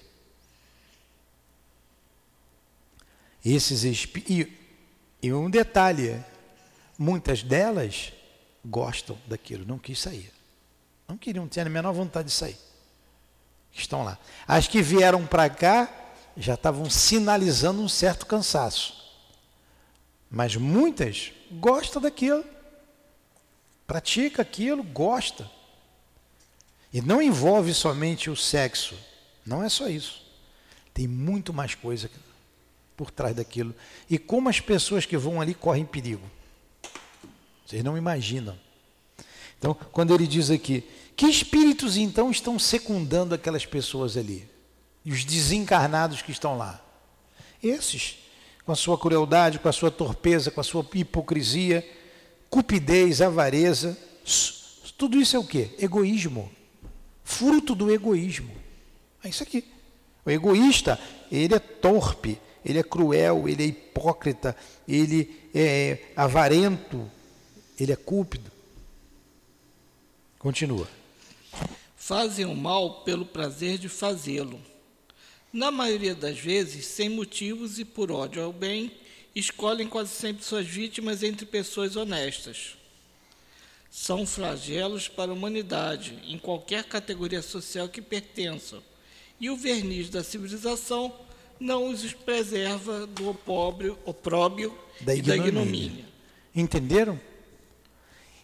[3.43, 4.53] Esses espíritos.
[5.19, 6.23] E um detalhe:
[6.95, 8.13] muitas delas
[8.63, 10.31] gostam daquilo, não quis sair.
[11.07, 12.57] Não queriam ter a menor vontade de sair.
[13.73, 14.19] Estão lá.
[14.47, 15.91] As que vieram para cá
[16.37, 19.11] já estavam sinalizando um certo cansaço.
[20.29, 22.45] Mas muitas gostam daquilo.
[23.87, 25.54] Pratica aquilo, gosta.
[26.95, 28.95] E não envolve somente o sexo.
[29.45, 30.21] Não é só isso.
[30.93, 32.09] Tem muito mais coisa
[32.95, 33.75] por trás daquilo.
[34.09, 36.23] E como as pessoas que vão ali correm perigo.
[37.65, 38.57] Vocês não imaginam.
[39.59, 40.85] Então, quando ele diz aqui,
[41.17, 44.47] que espíritos então estão secundando aquelas pessoas ali?
[45.03, 46.81] E os desencarnados que estão lá?
[47.61, 48.19] Esses,
[48.65, 51.85] com a sua crueldade, com a sua torpeza, com a sua hipocrisia,
[52.49, 53.97] cupidez, avareza,
[54.97, 55.75] tudo isso é o que?
[55.77, 56.49] Egoísmo.
[57.25, 58.55] Fruto do egoísmo.
[59.23, 59.65] É isso aqui.
[60.23, 60.97] O egoísta,
[61.31, 64.55] ele é torpe, ele é cruel, ele é hipócrita,
[64.87, 67.11] ele é avarento,
[67.79, 68.49] ele é cúpido.
[70.37, 70.87] Continua.
[71.97, 74.61] Fazem o mal pelo prazer de fazê-lo.
[75.51, 78.91] Na maioria das vezes, sem motivos e por ódio ao bem,
[79.35, 82.77] escolhem quase sempre suas vítimas entre pessoas honestas.
[83.97, 88.83] São flagelos para a humanidade, em qualquer categoria social que pertençam,
[89.39, 91.13] e o verniz da civilização
[91.57, 96.03] não os preserva do opróbrio, opróbrio da e da ignomínia.
[96.53, 97.17] Entenderam?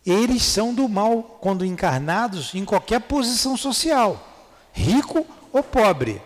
[0.05, 6.21] Eles são do mal quando encarnados em qualquer posição social, rico ou pobre.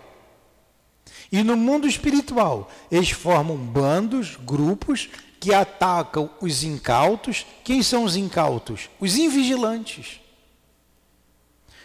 [1.31, 5.09] E no mundo espiritual, eles formam bandos, grupos
[5.45, 7.45] que atacam os incautos.
[7.63, 8.89] Quem são os incautos?
[8.99, 10.19] Os invigilantes.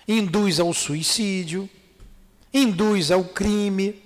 [0.09, 1.69] Induz ao suicídio,
[2.55, 4.03] induz ao crime.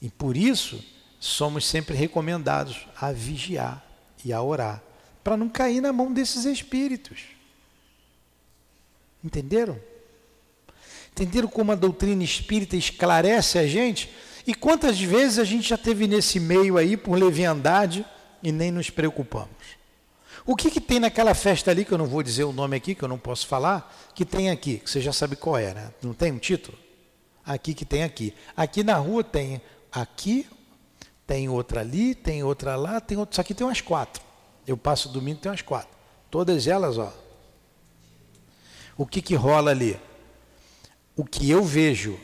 [0.00, 0.82] E por isso,
[1.20, 3.84] somos sempre recomendados a vigiar
[4.24, 4.82] e a orar,
[5.22, 7.24] para não cair na mão desses espíritos.
[9.22, 9.78] Entenderam?
[11.12, 14.10] Entenderam como a doutrina espírita esclarece a gente?
[14.46, 18.04] E quantas vezes a gente já teve nesse meio aí por leviandade
[18.42, 19.76] e nem nos preocupamos?
[20.44, 22.94] O que, que tem naquela festa ali, que eu não vou dizer o nome aqui,
[22.94, 25.90] que eu não posso falar, que tem aqui, que você já sabe qual é, né?
[26.00, 26.78] Não tem um título?
[27.44, 28.32] Aqui que tem aqui.
[28.56, 30.46] Aqui na rua tem aqui,
[31.26, 33.32] tem outra ali, tem outra lá, tem outra.
[33.32, 34.22] Isso aqui tem umas quatro.
[34.64, 35.90] Eu passo domingo, tem umas quatro.
[36.30, 37.12] Todas elas, ó.
[38.96, 39.98] O que, que rola ali?
[41.16, 42.20] o que eu vejo,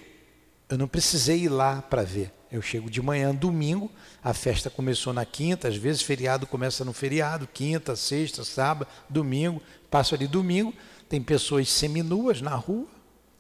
[0.73, 2.33] eu não precisei ir lá para ver.
[2.51, 3.91] Eu chego de manhã, domingo,
[4.25, 9.61] a festa começou na quinta, às vezes feriado começa no feriado, quinta, sexta, sábado, domingo,
[9.91, 10.73] passo ali domingo,
[11.11, 12.87] tem pessoas seminuas na rua,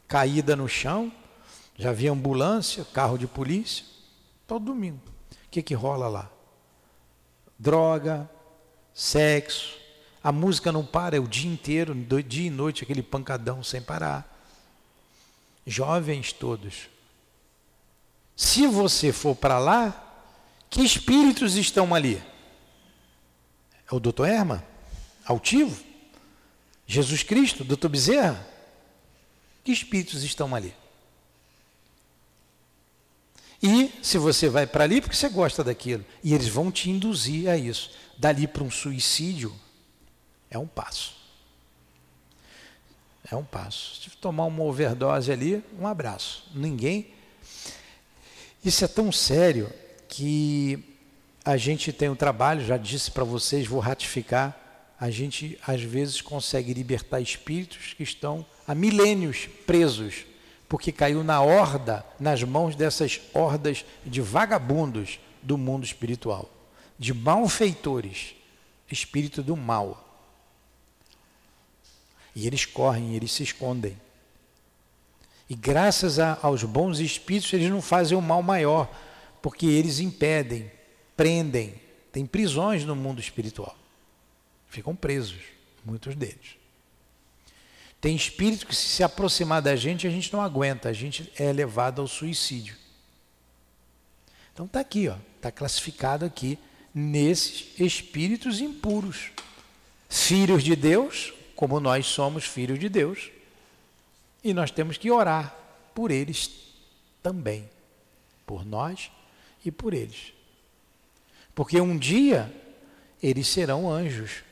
[0.07, 1.11] caída no chão,
[1.75, 3.87] já vi ambulância, carro de polícia,
[4.47, 5.01] todo domingo.
[5.47, 6.31] O que, que rola lá?
[7.59, 8.29] Droga,
[8.93, 9.79] sexo,
[10.23, 14.31] a música não para, é o dia inteiro, dia e noite, aquele pancadão sem parar
[15.67, 16.92] jovens todos.
[18.43, 20.27] Se você for para lá,
[20.69, 22.21] que espíritos estão ali?
[23.89, 24.65] É o doutor Erma?
[25.25, 25.81] Altivo?
[26.85, 27.63] Jesus Cristo?
[27.63, 28.45] Doutor Bezerra?
[29.63, 30.75] Que espíritos estão ali?
[33.63, 37.49] E se você vai para ali, porque você gosta daquilo, e eles vão te induzir
[37.49, 37.93] a isso.
[38.19, 39.55] Dali para um suicídio,
[40.51, 41.15] é um passo.
[43.31, 44.03] É um passo.
[44.03, 46.51] Se tomar uma overdose ali, um abraço.
[46.53, 47.22] Ninguém.
[48.65, 49.73] Isso é tão sério
[50.09, 50.79] que
[51.45, 54.57] a gente tem um trabalho, já disse para vocês, vou ratificar.
[55.01, 60.25] A gente às vezes consegue libertar espíritos que estão há milênios presos,
[60.69, 66.49] porque caiu na horda, nas mãos dessas hordas de vagabundos do mundo espiritual,
[66.97, 68.37] de malfeitores,
[68.89, 70.09] espírito do mal.
[72.33, 73.97] E eles correm, eles se escondem.
[75.53, 78.91] E graças a, aos bons espíritos, eles não fazem o mal maior,
[79.43, 80.73] porque eles impedem,
[81.15, 81.75] prendem.
[82.11, 83.77] Tem prisões no mundo espiritual.
[84.67, 85.43] Ficam presos,
[85.85, 86.57] muitos deles.
[88.01, 91.53] Tem espírito que, se se aproximar da gente, a gente não aguenta, a gente é
[91.53, 92.75] levado ao suicídio.
[94.55, 96.59] Então está aqui, está classificado aqui
[96.95, 99.33] nesses espíritos impuros,
[100.09, 103.31] filhos de Deus, como nós somos filhos de Deus,
[104.43, 105.57] e nós temos que orar
[105.95, 106.51] por eles
[107.23, 107.69] também,
[108.47, 109.11] por nós
[109.65, 110.33] e por eles.
[111.55, 112.53] Porque um dia
[113.23, 114.43] eles serão anjos.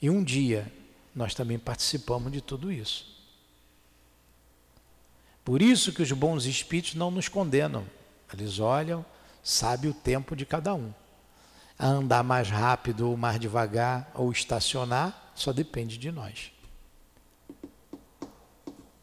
[0.00, 0.72] E um dia
[1.14, 3.14] nós também participamos de tudo isso.
[5.44, 7.86] Por isso que os bons espíritos não nos condenam.
[8.32, 9.04] Eles olham,
[9.42, 10.92] sabem o tempo de cada um.
[11.78, 16.50] A andar mais rápido ou mais devagar, ou estacionar, só depende de nós.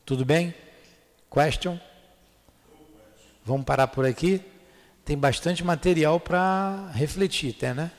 [0.05, 0.53] Tudo bem?
[1.31, 1.79] Question?
[3.45, 4.41] Vamos parar por aqui?
[5.05, 7.89] Tem bastante material para refletir, até, né?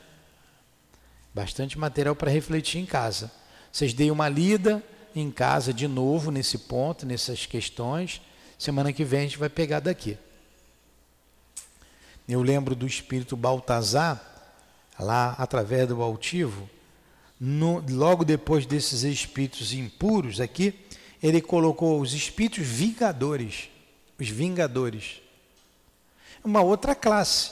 [1.33, 3.31] Bastante material para refletir em casa.
[3.71, 4.83] Vocês deem uma lida
[5.15, 8.21] em casa de novo nesse ponto, nessas questões.
[8.55, 10.15] Semana que vem a gente vai pegar daqui.
[12.29, 14.21] Eu lembro do espírito Baltazar,
[14.99, 16.69] lá através do altivo,
[17.39, 20.84] no, logo depois desses espíritos impuros aqui,
[21.21, 23.69] ele colocou os espíritos vingadores,
[24.19, 25.21] os vingadores.
[26.43, 27.51] Uma outra classe,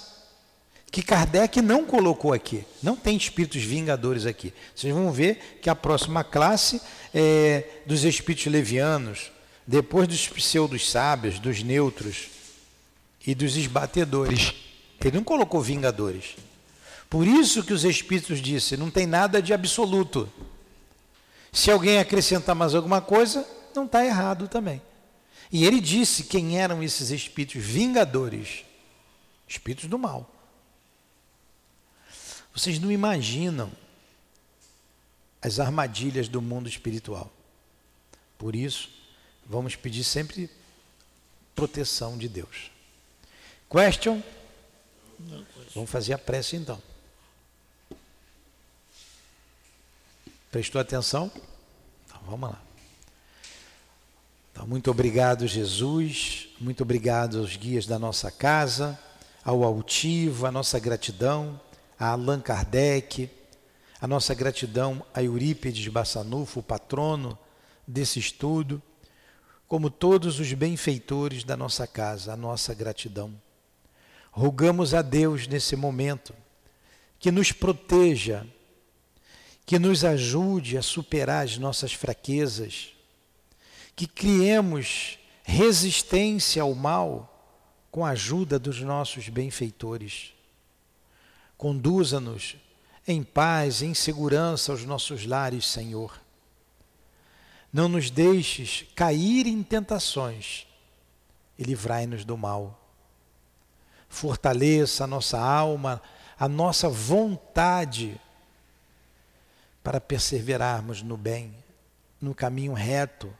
[0.91, 2.64] que Kardec não colocou aqui.
[2.82, 4.53] Não tem espíritos vingadores aqui.
[4.76, 6.82] Vocês vão ver que a próxima classe
[7.14, 9.32] é dos espíritos levianos,
[9.66, 12.28] depois dos pseudos sábios, dos neutros
[13.26, 14.53] e dos esbatedores.
[15.01, 16.36] Ele não colocou vingadores.
[17.09, 20.28] Por isso que os Espíritos disse, não tem nada de absoluto.
[21.53, 24.81] Se alguém acrescentar mais alguma coisa, não está errado também.
[25.51, 28.65] E ele disse quem eram esses espíritos vingadores,
[29.47, 30.27] espíritos do mal.
[32.51, 33.71] Vocês não imaginam
[35.39, 37.31] as armadilhas do mundo espiritual.
[38.35, 38.89] Por isso,
[39.45, 40.49] vamos pedir sempre
[41.53, 42.71] proteção de Deus.
[43.69, 44.23] Question?
[45.75, 46.81] Vamos fazer a prece então.
[50.53, 51.31] Prestou atenção?
[52.05, 52.61] Então vamos lá.
[54.51, 56.49] Então, muito obrigado, Jesus.
[56.61, 58.99] Muito obrigado aos guias da nossa casa,
[59.43, 61.59] ao Altivo, a nossa gratidão,
[61.97, 63.31] a Allan Kardec,
[63.99, 67.35] a nossa gratidão a Eurípides Bassanufo, patrono
[67.87, 68.79] desse estudo,
[69.67, 73.33] como todos os benfeitores da nossa casa, a nossa gratidão.
[74.31, 76.31] Rogamos a Deus nesse momento
[77.17, 78.45] que nos proteja,
[79.66, 82.93] que nos ajude a superar as nossas fraquezas,
[83.95, 87.30] que criemos resistência ao mal
[87.91, 90.34] com a ajuda dos nossos benfeitores.
[91.57, 92.57] Conduza-nos
[93.07, 96.20] em paz, em segurança aos nossos lares, Senhor.
[97.72, 100.68] Não nos deixes cair em tentações
[101.57, 102.80] e livrai-nos do mal.
[104.09, 106.01] Fortaleça a nossa alma,
[106.38, 108.20] a nossa vontade
[109.84, 111.53] para perseverarmos no bem,
[112.21, 113.34] no caminho reto,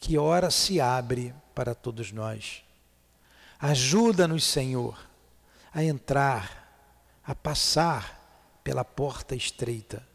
[0.00, 2.64] que ora se abre para todos nós.
[3.60, 4.98] Ajuda-nos, Senhor,
[5.72, 10.06] a entrar, a passar pela porta estreita,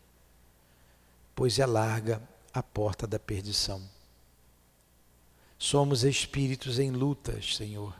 [1.33, 2.21] pois é larga
[2.53, 3.81] a porta da perdição.
[5.57, 7.95] Somos espíritos em lutas, Senhor,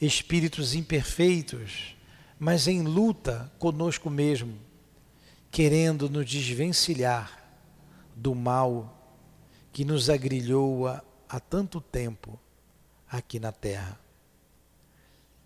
[0.00, 1.96] espíritos imperfeitos,
[2.38, 4.58] mas em luta conosco mesmo,
[5.50, 7.38] querendo nos desvencilhar
[8.14, 8.96] do mal
[9.72, 12.38] que nos agrilhoa há tanto tempo
[13.08, 13.98] aqui na terra,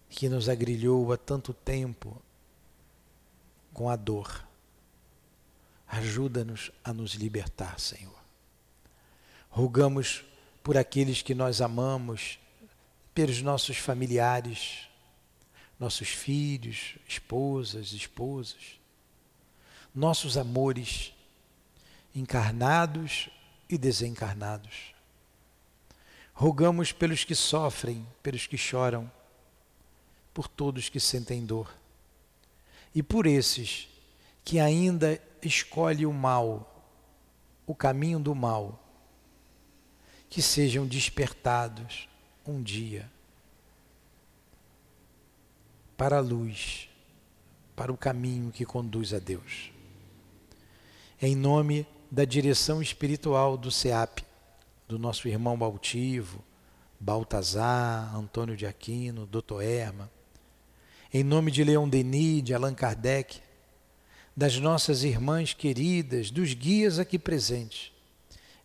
[0.09, 2.21] que nos agrilhou há tanto tempo
[3.73, 4.47] com a dor.
[5.87, 8.19] Ajuda-nos a nos libertar, Senhor.
[9.51, 10.25] Rogamos
[10.63, 12.39] por aqueles que nós amamos,
[13.15, 14.89] pelos nossos familiares,
[15.79, 18.81] nossos filhos, esposas, esposas,
[19.95, 21.13] nossos amores,
[22.15, 23.29] encarnados
[23.69, 24.95] e desencarnados.
[26.33, 29.11] Rogamos pelos que sofrem, pelos que choram,
[30.33, 31.73] por todos que sentem dor
[32.93, 33.89] e por esses
[34.45, 36.85] que ainda escolhem o mal,
[37.67, 38.81] o caminho do mal,
[40.29, 42.09] que sejam despertados
[42.45, 43.11] um dia
[45.97, 46.89] para a luz,
[47.77, 49.74] para o caminho que conduz a Deus.
[51.23, 54.21] Em nome da direção espiritual do SEAP,
[54.89, 56.45] do nosso irmão Baltivo,
[56.99, 59.63] Baltazar, Antônio de Aquino, Dr.
[59.63, 60.11] Erma,
[61.13, 63.41] em nome de Leon Denis, de Allan Kardec,
[64.37, 67.93] das nossas irmãs queridas, dos guias aqui presentes,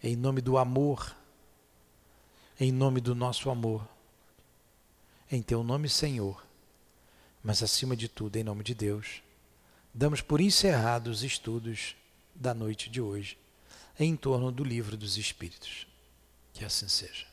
[0.02, 1.16] em nome do amor,
[2.60, 3.88] em nome do nosso amor,
[5.32, 6.44] em teu nome, Senhor,
[7.44, 9.22] mas acima de tudo, em nome de Deus,
[9.94, 11.96] damos por encerrados os estudos
[12.40, 13.38] da noite de hoje,
[14.00, 15.86] em torno do livro dos Espíritos.
[16.54, 17.28] Que assim seja.